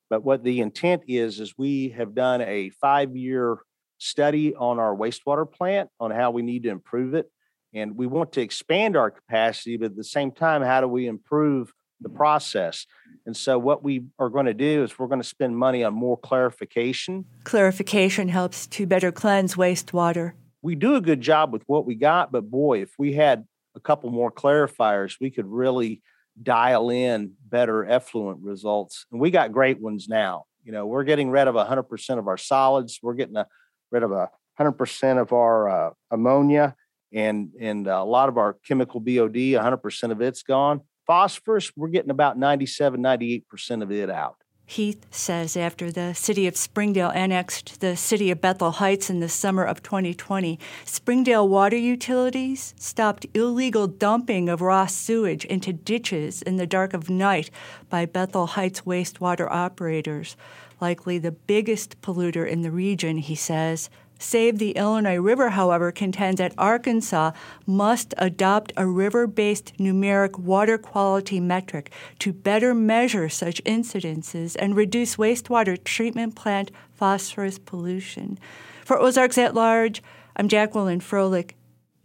[0.08, 3.58] But what the intent is, is we have done a five year
[3.98, 7.30] study on our wastewater plant on how we need to improve it.
[7.74, 11.06] And we want to expand our capacity, but at the same time, how do we
[11.06, 12.86] improve the process?
[13.26, 15.92] And so, what we are going to do is we're going to spend money on
[15.92, 17.24] more clarification.
[17.44, 20.32] Clarification helps to better cleanse wastewater.
[20.62, 23.44] We do a good job with what we got, but boy, if we had
[23.74, 26.02] a couple more clarifiers, we could really
[26.42, 29.06] dial in better effluent results.
[29.10, 30.44] And we got great ones now.
[30.64, 32.98] You know, we're getting rid of 100% of our solids.
[33.02, 33.46] We're getting a,
[33.90, 36.74] rid of a 100% of our uh, ammonia
[37.12, 40.80] and and a lot of our chemical BOD, 100% of it's gone.
[41.06, 44.36] Phosphorus, we're getting about 97, 98% of it out.
[44.68, 49.28] Heath says after the city of Springdale annexed the city of Bethel Heights in the
[49.28, 56.56] summer of 2020, Springdale water utilities stopped illegal dumping of raw sewage into ditches in
[56.56, 57.48] the dark of night
[57.88, 60.36] by Bethel Heights wastewater operators.
[60.80, 63.88] Likely the biggest polluter in the region, he says.
[64.18, 67.32] Save the Illinois River, however, contends that Arkansas
[67.66, 74.74] must adopt a river based numeric water quality metric to better measure such incidences and
[74.74, 78.38] reduce wastewater treatment plant phosphorus pollution.
[78.84, 80.02] For Ozarks at Large,
[80.34, 81.52] I'm Jacqueline Froelich.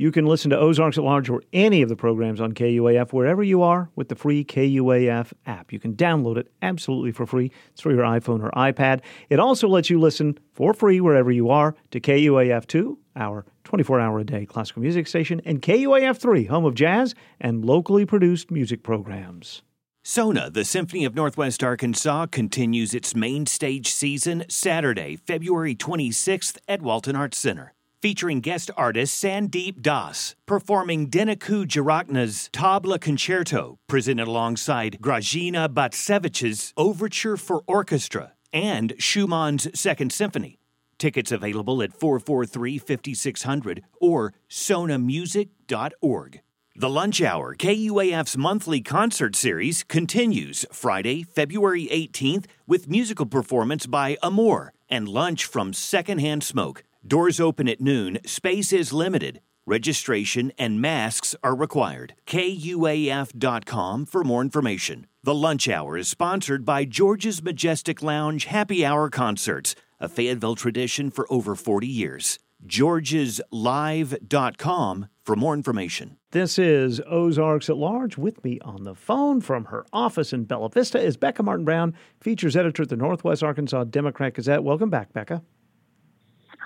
[0.02, 3.44] You can listen to Ozarks at Large or any of the programs on KUAF wherever
[3.44, 5.72] you are with the free KUAF app.
[5.72, 7.52] You can download it absolutely for free.
[7.70, 9.02] It's for your iPhone or iPad.
[9.30, 14.00] It also lets you listen for free wherever you are to KUAF 2, our 24
[14.00, 18.50] hour a day classical music station, and KUAF 3, home of jazz and locally produced
[18.50, 19.62] music programs.
[20.04, 26.82] SONA, the Symphony of Northwest Arkansas, continues its main stage season Saturday, February 26th at
[26.82, 34.98] Walton Arts Center featuring guest artist Sandeep Das, performing Dinuk Wijeratne's Tabla Concerto, presented alongside
[35.02, 40.58] Grażyna Bacewicz's Overture for Orchestra and Schumann's Second Symphony.
[40.98, 46.42] Tickets available at 443 5600 or sonamusic.org.
[46.74, 54.18] The Lunch Hour, KUAF's monthly concert series, continues Friday, February 18th with musical performance by
[54.24, 56.84] Amor and lunch from Secondhand Smoke.
[57.06, 59.42] Doors open at noon, space is limited.
[59.66, 62.14] Registration and masks are required.
[62.28, 65.08] KUAF.com for more information.
[65.24, 71.10] The lunch hour is sponsored by George's Majestic Lounge Happy Hour Concerts, a Fayetteville tradition
[71.10, 72.38] for over 40 years.
[72.68, 76.18] George'sLive.com for more information.
[76.32, 78.18] This is Ozarks at Large.
[78.18, 81.96] With me on the phone from her office in Bella Vista is Becca Martin Brown,
[82.20, 84.64] features editor at the Northwest Arkansas Democrat Gazette.
[84.64, 85.42] Welcome back, Becca.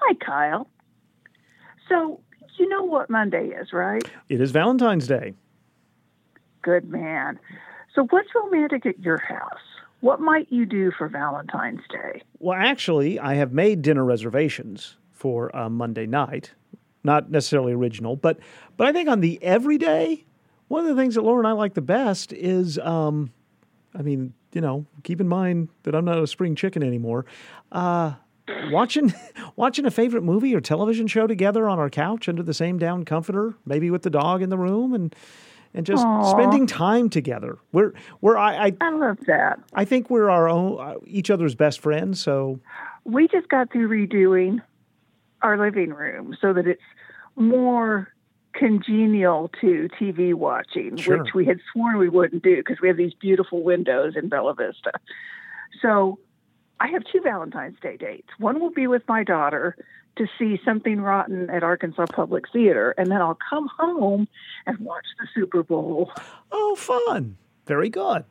[0.02, 0.68] Hi, Kyle.
[1.90, 2.20] So,
[2.58, 4.04] you know what Monday is, right?
[4.30, 5.34] It is Valentine's Day.
[6.62, 7.40] Good man.
[7.94, 9.60] So, what's romantic at your house?
[10.02, 12.22] What might you do for Valentine's Day?
[12.40, 16.52] Well, actually, I have made dinner reservations for uh, Monday night.
[17.04, 18.40] Not necessarily original, but
[18.78, 20.26] but I think on the everyday,
[20.68, 23.32] one of the things that Laura and I like the best is, um,
[23.94, 27.26] I mean, you know, keep in mind that I'm not a spring chicken anymore.
[27.72, 28.14] Uh,
[28.72, 29.14] watching
[29.56, 33.06] watching a favorite movie or television show together on our couch under the same down
[33.06, 35.16] comforter, maybe with the dog in the room, and
[35.74, 36.32] and just Aww.
[36.32, 37.58] spending time together.
[37.72, 39.60] We're we're I, I, I love that.
[39.74, 42.22] I think we're our own uh, each other's best friends.
[42.22, 42.60] So
[43.04, 44.62] we just got through redoing
[45.42, 46.82] our living room so that it's
[47.36, 48.10] more
[48.54, 51.22] congenial to TV watching, sure.
[51.22, 54.56] which we had sworn we wouldn't do because we have these beautiful windows in Bella
[54.56, 54.92] Vista.
[55.82, 56.20] So
[56.80, 58.28] I have two Valentine's Day dates.
[58.38, 59.78] One will be with my daughter
[60.18, 64.28] to see something rotten at Arkansas Public Theater, and then I'll come home
[64.66, 66.12] and watch the Super Bowl.
[66.52, 67.38] Oh, fun.
[67.66, 68.24] Very good.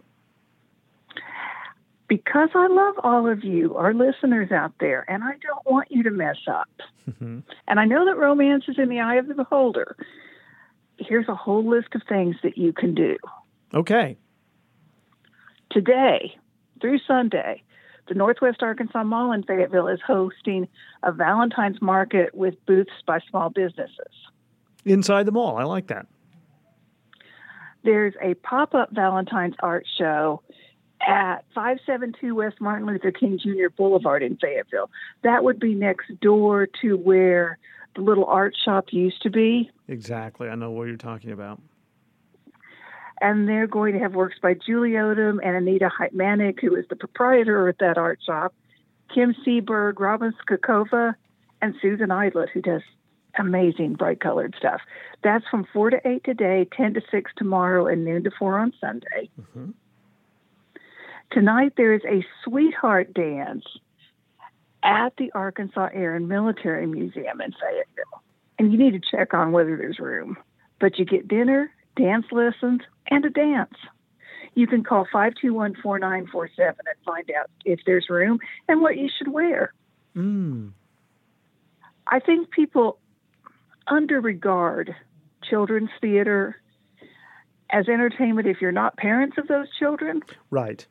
[2.07, 6.03] Because I love all of you, our listeners out there, and I don't want you
[6.05, 6.69] to mess up.
[7.11, 7.41] Mm-hmm.
[7.67, 9.97] And I know that romance is in the eye of the beholder.
[10.99, 13.17] Here's a whole list of things that you can do.
[13.73, 14.17] Okay.
[15.71, 16.37] Today
[16.81, 17.63] through Sunday,
[18.09, 20.69] the Northwest Arkansas Mall in Fayetteville is hosting
[21.03, 24.13] a Valentine's market with booths by small businesses.
[24.85, 26.07] Inside the mall, I like that.
[27.83, 30.43] There's a pop up Valentine's art show
[31.07, 33.69] at 572 West Martin Luther King Jr.
[33.77, 34.91] Boulevard in Fayetteville.
[35.23, 37.59] That would be next door to where
[37.95, 39.71] the little art shop used to be.
[39.89, 40.49] Exactly.
[40.49, 41.61] I know what you're talking about.
[43.21, 46.97] And they're going to have works by Julie Odom and Anita Heitmanik, who is the
[46.97, 48.55] proprietor at that art shop,
[49.15, 51.15] Kim Seberg, Robin Skakova,
[51.63, 52.83] and Susan Eidlet, who does
[53.39, 54.81] amazing bright colored stuff.
[55.23, 58.73] That's from 4 to 8 today, 10 to 6 tomorrow, and noon to 4 on
[58.81, 59.31] Sunday.
[59.41, 59.71] Mm-hmm.
[61.31, 63.65] Tonight there is a sweetheart dance
[64.83, 68.23] at the Arkansas Air and Military Museum in Fayetteville.
[68.59, 70.37] And you need to check on whether there's room.
[70.79, 72.81] But you get dinner, dance lessons,
[73.11, 73.75] and a dance.
[74.55, 78.39] You can call 521 4947 and find out if there's room
[78.69, 79.73] and what you should wear.
[80.17, 80.73] Mm.
[82.07, 82.99] I think people
[83.89, 84.95] underregard
[85.43, 86.57] children's theater
[87.71, 90.23] as entertainment if you're not parents of those children.
[90.51, 90.87] Right.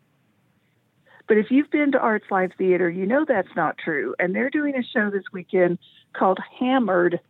[1.27, 4.13] But if you've been to Arts Live Theater, you know that's not true.
[4.19, 5.79] And they're doing a show this weekend
[6.11, 7.21] called Hammered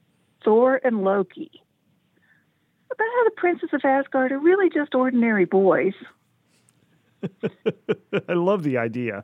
[0.43, 1.63] Thor and Loki
[2.93, 5.93] about how the princes of Asgard are really just ordinary boys.
[8.29, 9.23] I love the idea.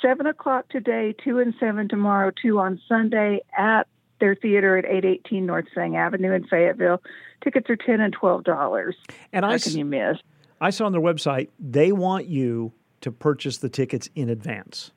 [0.00, 3.86] Seven o'clock today, two and seven tomorrow, two on Sunday at
[4.20, 7.02] their theater at 818 North Sang Avenue in Fayetteville.
[7.42, 8.92] Tickets are 10 and $12.
[9.32, 10.18] And How I can you miss?
[10.60, 14.90] I saw on their website they want you to purchase the tickets in advance.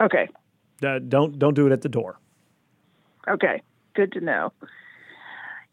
[0.00, 0.28] Okay.
[0.84, 2.20] Uh, don't don't do it at the door.
[3.26, 3.62] Okay.
[3.94, 4.52] Good to know.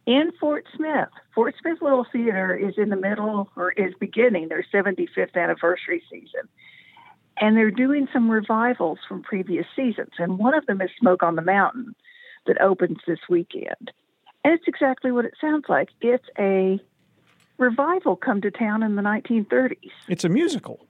[0.06, 4.66] In Fort Smith, Fort Smith Little Theater is in the middle or is beginning their
[4.74, 6.48] 75th anniversary season.
[7.38, 10.12] And they're doing some revivals from previous seasons.
[10.20, 11.96] And one of them is Smoke on the Mountain
[12.46, 13.92] that opens this weekend.
[14.44, 15.90] And it's exactly what it sounds like.
[16.02, 16.80] It's a
[17.58, 19.90] revival come to town in the 1930s.
[20.08, 20.86] It's a musical.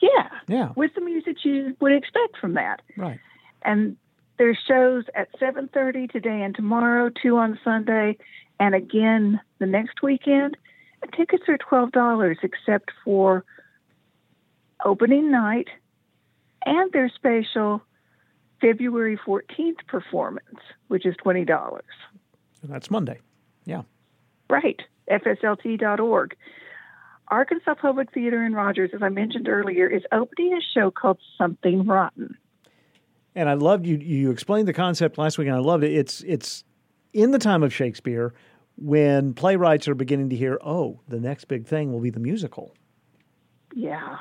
[0.00, 0.28] Yeah.
[0.48, 0.72] Yeah.
[0.74, 2.80] With the music you would expect from that.
[2.96, 3.20] Right.
[3.62, 3.96] And
[4.38, 8.18] there's shows at 7:30 today and tomorrow, two on Sunday,
[8.60, 10.56] and again the next weekend.
[11.02, 13.44] And tickets are $12 except for
[14.84, 15.68] opening night
[16.64, 17.82] and their special
[18.60, 20.58] February 14th performance,
[20.88, 21.80] which is $20.
[22.62, 23.20] And that's Monday.
[23.64, 23.82] Yeah.
[24.48, 24.80] Right.
[25.10, 26.36] FSLT.org.
[27.28, 31.84] Arkansas Public Theater in Rogers, as I mentioned earlier, is opening a show called Something
[31.84, 32.36] Rotten.
[33.36, 33.98] And I loved you.
[33.98, 35.92] You explained the concept last week, and I loved it.
[35.92, 36.64] It's it's
[37.12, 38.34] in the time of Shakespeare
[38.76, 42.74] when playwrights are beginning to hear, oh, the next big thing will be the musical.
[43.74, 44.18] Yeah,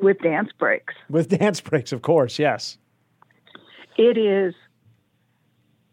[0.00, 0.94] with dance breaks.
[1.08, 2.38] With dance breaks, of course.
[2.38, 2.78] Yes.
[3.96, 4.54] It is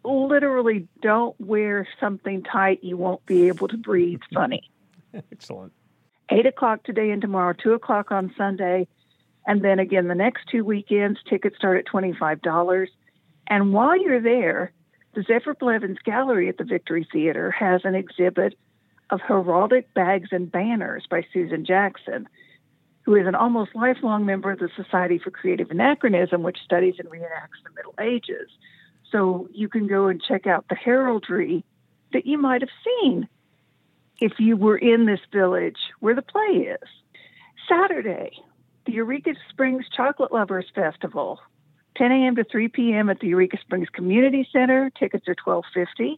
[0.03, 4.71] literally don't wear something tight you won't be able to breathe funny.
[5.31, 5.73] Excellent.
[6.31, 8.87] Eight o'clock today and tomorrow, two o'clock on Sunday,
[9.45, 11.19] and then again the next two weekends.
[11.29, 12.89] Tickets start at twenty five dollars.
[13.47, 14.71] And while you're there,
[15.13, 18.57] the Zephyr Blevins Gallery at the Victory Theater has an exhibit
[19.09, 22.29] of heraldic bags and banners by Susan Jackson,
[23.03, 27.09] who is an almost lifelong member of the Society for Creative Anachronism, which studies and
[27.09, 28.49] reenacts the Middle Ages.
[29.11, 31.65] So you can go and check out the heraldry
[32.13, 33.27] that you might have seen
[34.21, 36.89] if you were in this village where the play is.
[37.67, 38.31] Saturday,
[38.85, 41.39] the Eureka Springs Chocolate Lovers Festival,
[41.97, 42.35] 10 a.m.
[42.35, 43.09] to 3 p.m.
[43.09, 44.91] at the Eureka Springs Community Center.
[44.97, 46.17] Tickets are 12.50.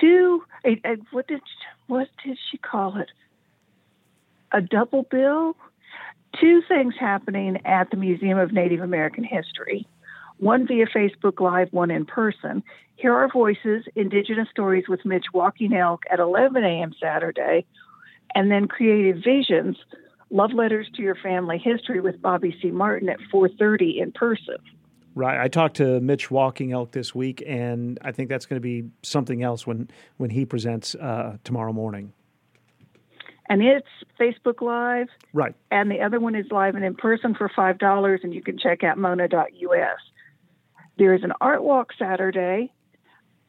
[0.00, 1.40] Two, a, a, what did
[1.88, 3.10] what did she call it?
[4.52, 5.56] A double bill.
[6.38, 9.88] Two things happening at the Museum of Native American History
[10.38, 12.62] one via Facebook Live, one in person.
[12.96, 16.92] Hear Our Voices, Indigenous Stories with Mitch Walking Elk at 11 a.m.
[17.00, 17.66] Saturday,
[18.34, 19.76] and then Creative Visions,
[20.30, 22.70] Love Letters to Your Family History with Bobby C.
[22.70, 24.56] Martin at 4.30 in person.
[25.14, 25.40] Right.
[25.40, 28.90] I talked to Mitch Walking Elk this week, and I think that's going to be
[29.02, 32.12] something else when, when he presents uh, tomorrow morning.
[33.48, 33.88] And it's
[34.20, 35.08] Facebook Live.
[35.32, 35.54] Right.
[35.70, 38.84] And the other one is live and in person for $5, and you can check
[38.84, 39.98] out mona.us.
[40.98, 42.72] There is an art walk Saturday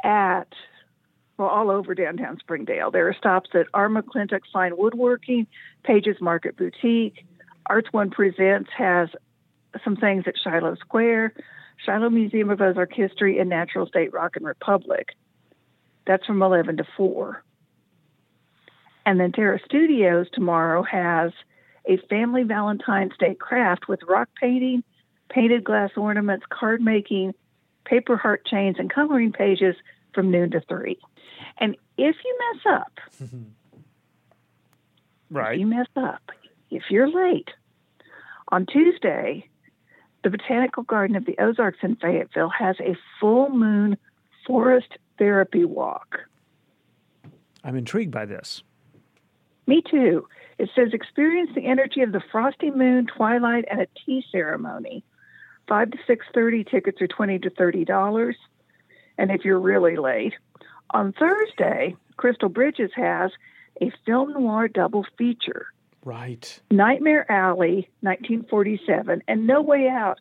[0.03, 0.47] at,
[1.39, 2.91] well, all over downtown Springdale.
[2.91, 3.87] There are stops at R.
[3.87, 5.47] McClintock Fine Woodworking,
[5.83, 7.25] Pages Market Boutique.
[7.65, 9.09] Arts One Presents has
[9.83, 11.33] some things at Shiloh Square,
[11.85, 15.09] Shiloh Museum of Ozark History, and Natural State Rock and Republic.
[16.05, 17.43] That's from 11 to 4.
[19.05, 21.31] And then Terra Studios tomorrow has
[21.85, 24.83] a family Valentine's Day craft with rock painting,
[25.29, 27.33] painted glass ornaments, card making,
[27.85, 29.75] paper heart chains, and coloring pages
[30.13, 30.97] from noon to 3.
[31.57, 32.99] And if you mess up,
[35.31, 35.53] Right.
[35.53, 36.31] If you mess up,
[36.71, 37.49] if you're late,
[38.51, 39.47] on Tuesday,
[40.23, 43.97] the Botanical Garden of the Ozarks in Fayetteville has a full moon
[44.45, 46.19] forest therapy walk.
[47.63, 48.63] I'm intrigued by this.
[49.67, 50.27] Me too.
[50.57, 55.03] It says experience the energy of the frosty moon, twilight, and a tea ceremony.
[55.67, 58.35] Five to six thirty tickets are twenty to thirty dollars,
[59.19, 60.33] and if you're really late,
[60.91, 63.31] on Thursday, Crystal Bridges has
[63.81, 65.67] a film noir double feature.
[66.03, 66.59] Right.
[66.71, 70.19] Nightmare Alley, 1947, and No Way Out.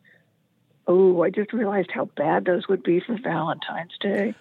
[0.87, 4.35] Oh, I just realized how bad those would be for Valentine's Day.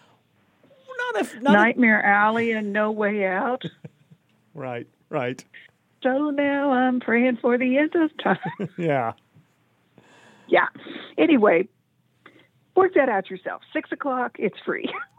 [1.12, 3.64] Not if not Nightmare Alley and No Way Out.
[4.54, 5.44] Right, right.
[6.02, 8.68] So now I'm praying for the end of time.
[8.78, 9.12] yeah.
[10.48, 10.66] yeah.
[11.16, 11.68] Anyway,
[12.74, 13.62] work that out yourself.
[13.72, 14.92] Six o'clock, it's free.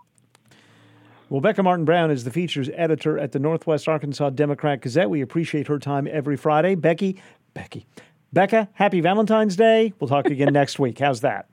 [1.30, 5.12] Well, Becca Martin Brown is the features editor at the Northwest Arkansas Democrat Gazette.
[5.12, 6.74] We appreciate her time every Friday.
[6.74, 7.22] Becky,
[7.54, 7.86] Becky,
[8.34, 9.94] Becca, happy Valentine's Day.
[10.00, 10.98] We'll talk again next week.
[10.98, 11.48] How's that?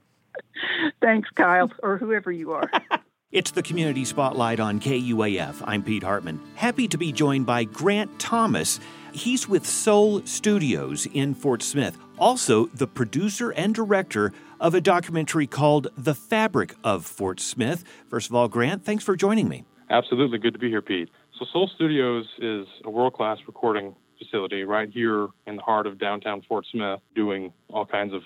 [1.02, 2.70] Thanks, Kyle, or whoever you are.
[3.32, 5.60] It's the Community Spotlight on KUAF.
[5.66, 6.40] I'm Pete Hartman.
[6.54, 8.78] Happy to be joined by Grant Thomas.
[9.12, 15.46] He's with Soul Studios in Fort Smith, also the producer and director of a documentary
[15.46, 17.84] called The Fabric of Fort Smith.
[18.08, 19.64] First of all, Grant, thanks for joining me.
[19.90, 20.38] Absolutely.
[20.38, 21.08] Good to be here, Pete.
[21.38, 25.98] So, Soul Studios is a world class recording facility right here in the heart of
[25.98, 28.22] downtown Fort Smith, doing all kinds of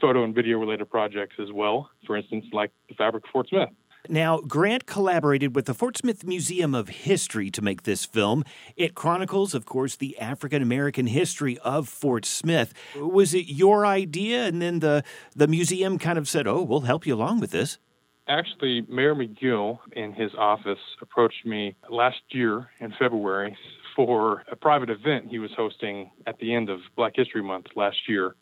[0.00, 1.90] photo and video related projects as well.
[2.06, 3.70] For instance, like The Fabric of Fort Smith.
[4.08, 8.44] Now, Grant collaborated with the Fort Smith Museum of History to make this film.
[8.76, 12.72] It chronicles, of course, the African American history of Fort Smith.
[12.96, 15.04] Was it your idea, and then the
[15.36, 17.78] the museum kind of said, "Oh, we'll help you along with this"?
[18.26, 23.56] Actually, Mayor McGill in his office approached me last year in February
[23.96, 28.08] for a private event he was hosting at the end of Black History Month last
[28.08, 28.34] year.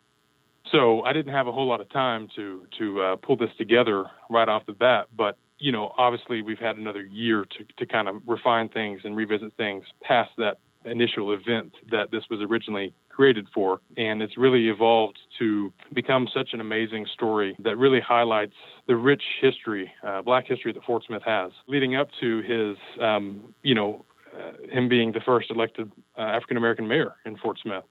[0.71, 4.05] So I didn't have a whole lot of time to to uh, pull this together
[4.29, 8.07] right off the bat, but you know, obviously we've had another year to, to kind
[8.07, 13.47] of refine things and revisit things past that initial event that this was originally created
[13.53, 13.81] for.
[13.97, 18.55] And it's really evolved to become such an amazing story that really highlights
[18.87, 23.53] the rich history, uh, black history that Fort Smith has, leading up to his, um,
[23.61, 27.83] you know, uh, him being the first elected uh, African American mayor in Fort Smith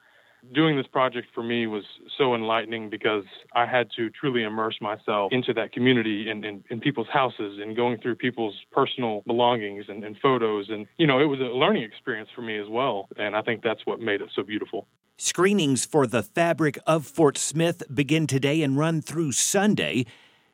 [0.54, 1.84] doing this project for me was
[2.16, 3.24] so enlightening because
[3.54, 7.98] I had to truly immerse myself into that community and in, people's houses and going
[7.98, 10.68] through people's personal belongings and, and photos.
[10.70, 13.08] And, you know, it was a learning experience for me as well.
[13.16, 14.86] And I think that's what made it so beautiful.
[15.16, 20.06] Screenings for The Fabric of Fort Smith begin today and run through Sunday.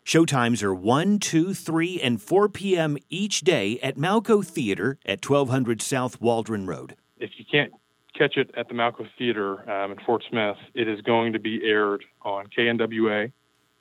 [0.05, 2.97] Showtimes are 1, 2, 3, and 4 p.m.
[3.11, 6.97] each day at Malco Theater at 1200 South Waldron Road.
[7.19, 7.73] If you can't
[8.15, 11.61] catch it at the Malco Theater um, in Fort Smith, it is going to be
[11.65, 13.33] aired on KNWA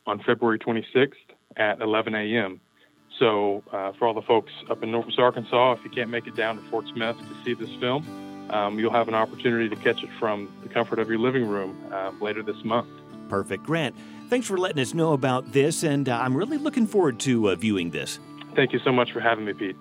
[0.06, 1.14] on February 26th
[1.58, 2.60] at 11 a.m.
[3.20, 6.36] So, uh, for all the folks up in Northwest Arkansas, if you can't make it
[6.36, 10.04] down to Fort Smith to see this film, um, you'll have an opportunity to catch
[10.04, 12.88] it from the comfort of your living room uh, later this month.
[13.30, 13.64] Perfect.
[13.64, 13.96] Grant,
[14.30, 17.56] thanks for letting us know about this, and uh, I'm really looking forward to uh,
[17.56, 18.20] viewing this.
[18.56, 19.76] Thank you so much for having me, Pete.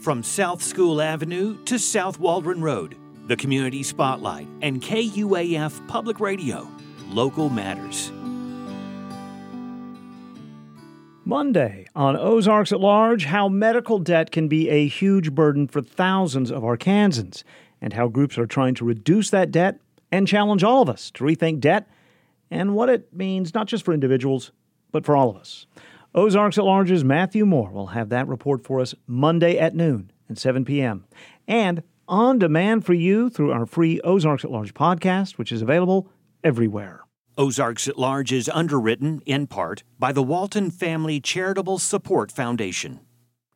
[0.00, 6.68] From South School Avenue to South Waldron Road, the Community Spotlight, and KUAF Public Radio.
[7.08, 8.12] Local Matters.
[11.24, 16.52] Monday on Ozarks at Large, how medical debt can be a huge burden for thousands
[16.52, 17.42] of Arkansans,
[17.80, 19.80] and how groups are trying to reduce that debt
[20.12, 21.88] and challenge all of us to rethink debt
[22.50, 24.52] and what it means not just for individuals,
[24.92, 25.66] but for all of us.
[26.14, 30.38] Ozarks at Large's Matthew Moore will have that report for us Monday at noon and
[30.38, 31.04] 7 p.m.
[31.46, 36.08] And on demand for you through our free Ozarks at Large podcast, which is available
[36.44, 37.02] everywhere.
[37.38, 43.00] Ozarks at Large is underwritten, in part, by the Walton Family Charitable Support Foundation.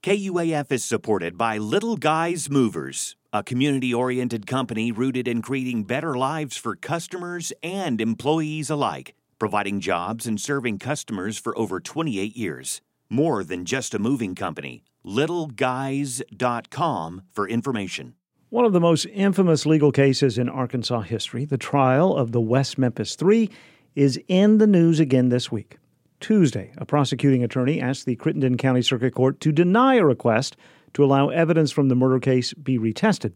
[0.02, 6.14] KUAF is supported by Little Guys Movers, a community oriented company rooted in creating better
[6.14, 12.80] lives for customers and employees alike, providing jobs and serving customers for over 28 years.
[13.08, 14.84] More than just a moving company.
[15.04, 18.14] LittleGuys.com for information.
[18.50, 22.78] One of the most infamous legal cases in Arkansas history, the trial of the West
[22.78, 23.48] Memphis Three,
[23.94, 25.78] is in the news again this week.
[26.18, 30.56] Tuesday, a prosecuting attorney asked the Crittenden County Circuit Court to deny a request
[30.94, 33.34] to allow evidence from the murder case be retested.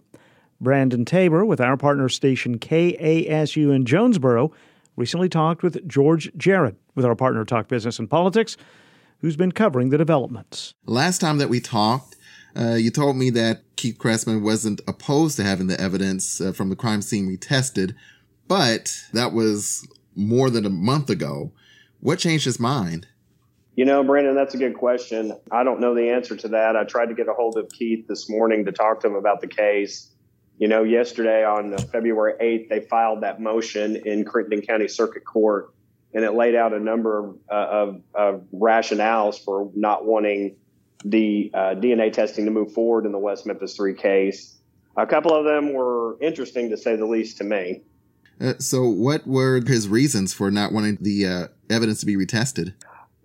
[0.61, 4.51] Brandon Tabor, with our partner station KASU in Jonesboro,
[4.97, 8.57] recently talked with George Jared, with our partner Talk Business and Politics,
[9.19, 10.75] who's been covering the developments.
[10.87, 12.17] Last time that we talked,
[12.57, 16.71] Uh, you told me that Keith Chrestman wasn't opposed to having the evidence uh, from
[16.71, 17.95] the crime scene retested,
[18.47, 21.53] but that was more than a month ago.
[22.01, 23.09] What changed his mind?
[23.77, 25.33] You know, Brandon, that's a good question.
[25.51, 26.77] I don't know the answer to that.
[26.77, 29.41] I tried to get a hold of Keith this morning to talk to him about
[29.41, 30.11] the case.
[30.59, 35.75] You know, yesterday on February 8th, they filed that motion in Crittenden County Circuit Court,
[36.13, 40.55] and it laid out a number of, uh, of, of rationales for not wanting
[41.05, 44.57] the uh, DNA testing to move forward in the West Memphis 3 case.
[44.97, 47.83] A couple of them were interesting to say the least to me.
[48.41, 52.75] Uh, so, what were his reasons for not wanting the uh, evidence to be retested?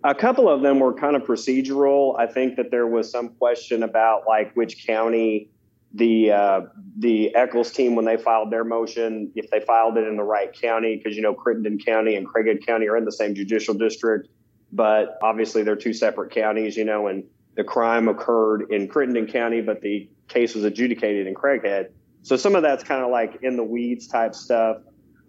[0.04, 2.18] A couple of them were kind of procedural.
[2.18, 5.50] I think that there was some question about like which county
[5.92, 6.60] the uh,
[6.98, 10.52] the Echols team when they filed their motion, if they filed it in the right
[10.52, 14.28] county, because you know Crittenden County and Craighead County are in the same judicial district,
[14.72, 17.24] but obviously they're two separate counties, you know, and
[17.60, 21.90] the crime occurred in Crittenden County, but the case was adjudicated in Craighead.
[22.22, 24.78] So some of that's kind of like in the weeds type stuff.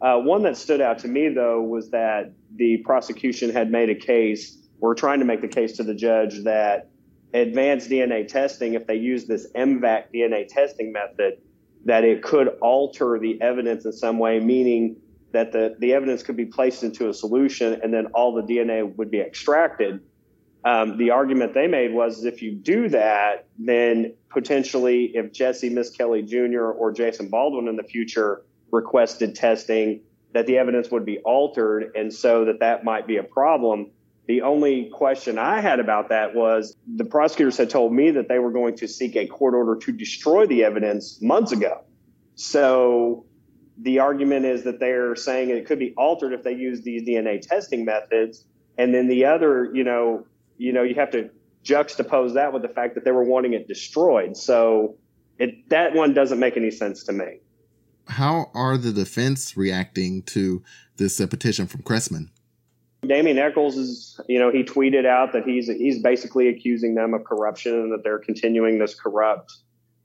[0.02, 3.96] Uh, one that stood out to me though was that the prosecution had made a
[3.96, 4.58] case.
[4.80, 6.90] We're trying to make the case to the judge that
[7.34, 11.34] advanced DNA testing, if they use this MVAC DNA testing method,
[11.84, 14.96] that it could alter the evidence in some way, meaning
[15.34, 18.96] that the, the evidence could be placed into a solution and then all the DNA
[18.96, 20.00] would be extracted.
[20.64, 26.22] Um, the argument they made was if you do that, then potentially if Jessie Misskelley
[26.22, 26.66] Jr.
[26.66, 30.02] or Jason Baldwin in the future requested testing,
[30.34, 33.92] that the evidence would be altered, and so that that might be a problem.
[34.28, 38.40] The only question I had about that was the prosecutors had told me that they
[38.40, 41.82] were going to seek a court order to destroy the evidence months ago.
[42.36, 43.26] So
[43.78, 47.42] the argument is that they're saying it could be altered if they use these DNA
[47.42, 48.46] testing methods.
[48.78, 50.26] And then the other, you know,
[50.62, 51.32] you know, you have to
[51.66, 54.38] juxtapose that with the fact that they were wanting it destroyed.
[54.38, 54.98] So
[55.40, 57.40] it, that one doesn't make any sense to me.
[58.08, 60.64] How are the defense reacting to
[60.98, 62.30] this uh, petition from Chrestman?
[63.06, 67.24] Damien Echols is, you know, he tweeted out that he's he's basically accusing them of
[67.24, 69.58] corruption and that they're continuing this corrupt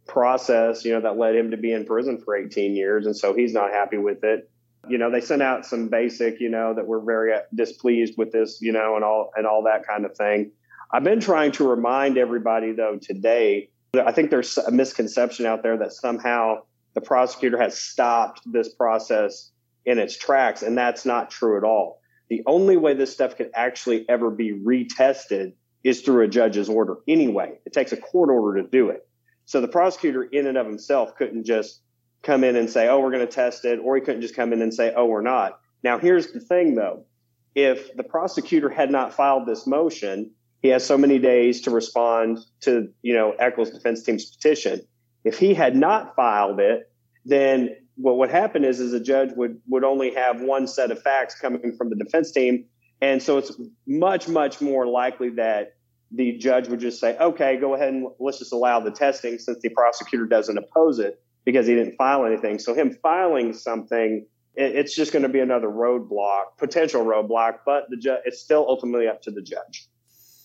[0.06, 3.34] process, you know, that led him to be in prison for 18 years, and so
[3.34, 4.50] he's not happy with it.
[4.88, 8.58] You know, they sent out some basic, you know, that we're very displeased with this,
[8.60, 10.52] you know, and all and all that kind of thing.
[10.92, 13.70] I've been trying to remind everybody though today.
[13.94, 16.62] I think there's a misconception out there that somehow
[16.94, 19.50] the prosecutor has stopped this process
[19.84, 23.50] in its tracks, and that's not true at all the only way this stuff could
[23.54, 25.52] actually ever be retested
[25.84, 27.58] is through a judge's order anyway.
[27.64, 29.06] It takes a court order to do it.
[29.44, 31.82] So the prosecutor in and of himself couldn't just
[32.22, 34.52] come in and say, oh, we're going to test it, or he couldn't just come
[34.52, 35.60] in and say, oh, we're not.
[35.82, 37.04] Now, here's the thing though.
[37.54, 42.38] If the prosecutor had not filed this motion, he has so many days to respond
[42.62, 44.80] to, you know, Echols defense team's petition.
[45.24, 46.90] If he had not filed it,
[47.24, 51.02] then what would happen is is a judge would would only have one set of
[51.02, 52.64] facts coming from the defense team
[53.00, 53.52] and so it's
[53.86, 55.76] much much more likely that
[56.12, 59.58] the judge would just say okay go ahead and let's just allow the testing since
[59.62, 64.26] the prosecutor doesn't oppose it because he didn't file anything so him filing something
[64.58, 69.08] it's just going to be another roadblock potential roadblock but the judge it's still ultimately
[69.08, 69.86] up to the judge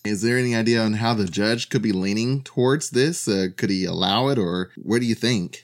[0.04, 3.68] is there any idea on how the judge could be leaning towards this uh, could
[3.68, 5.62] he allow it or what do you think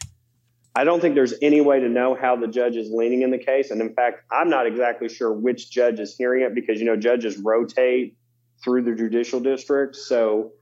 [0.78, 3.38] I don't think there's any way to know how the judge is leaning in the
[3.38, 3.72] case.
[3.72, 6.94] And in fact, I'm not exactly sure which judge is hearing it because, you know,
[6.94, 8.16] judges rotate
[8.62, 9.96] through the judicial district.
[9.96, 10.52] So,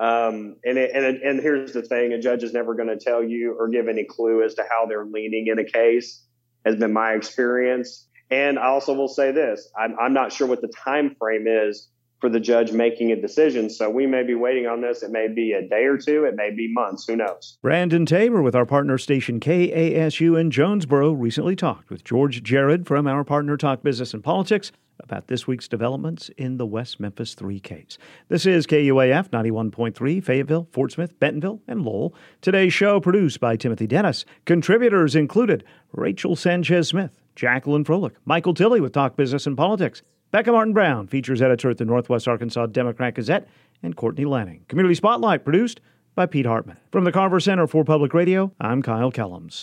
[0.00, 2.96] um, and, it, and, it, and here's the thing, a judge is never going to
[2.96, 6.22] tell you or give any clue as to how they're leaning in a case
[6.64, 8.08] has been my experience.
[8.30, 11.88] And I also will say this, I'm, I'm not sure what the time frame is
[12.20, 13.70] for the judge making a decision.
[13.70, 15.02] So we may be waiting on this.
[15.02, 16.24] It may be a day or two.
[16.24, 17.06] It may be months.
[17.06, 17.58] Who knows?
[17.62, 23.06] Brandon Tabor with our partner station KASU in Jonesboro recently talked with George Jared from
[23.06, 24.70] our partner Talk Business and Politics
[25.02, 27.96] about this week's developments in the West Memphis 3 case.
[28.28, 32.14] This is KUAF 91.3, Fayetteville, Fort Smith, Bentonville, and Lowell.
[32.42, 34.26] Today's show produced by Timothy Dennis.
[34.44, 40.52] Contributors included Rachel Sanchez Smith, Jacqueline Froelich, Michael Tilley with Talk Business and Politics, Becca
[40.52, 43.48] Martin Brown, features editor at the Northwest Arkansas Democrat Gazette,
[43.82, 44.64] and Courtney Lanning.
[44.68, 45.80] Community Spotlight produced
[46.14, 46.76] by Pete Hartman.
[46.92, 49.58] From the Carver Center for Public Radio, I'm Kyle Kellums.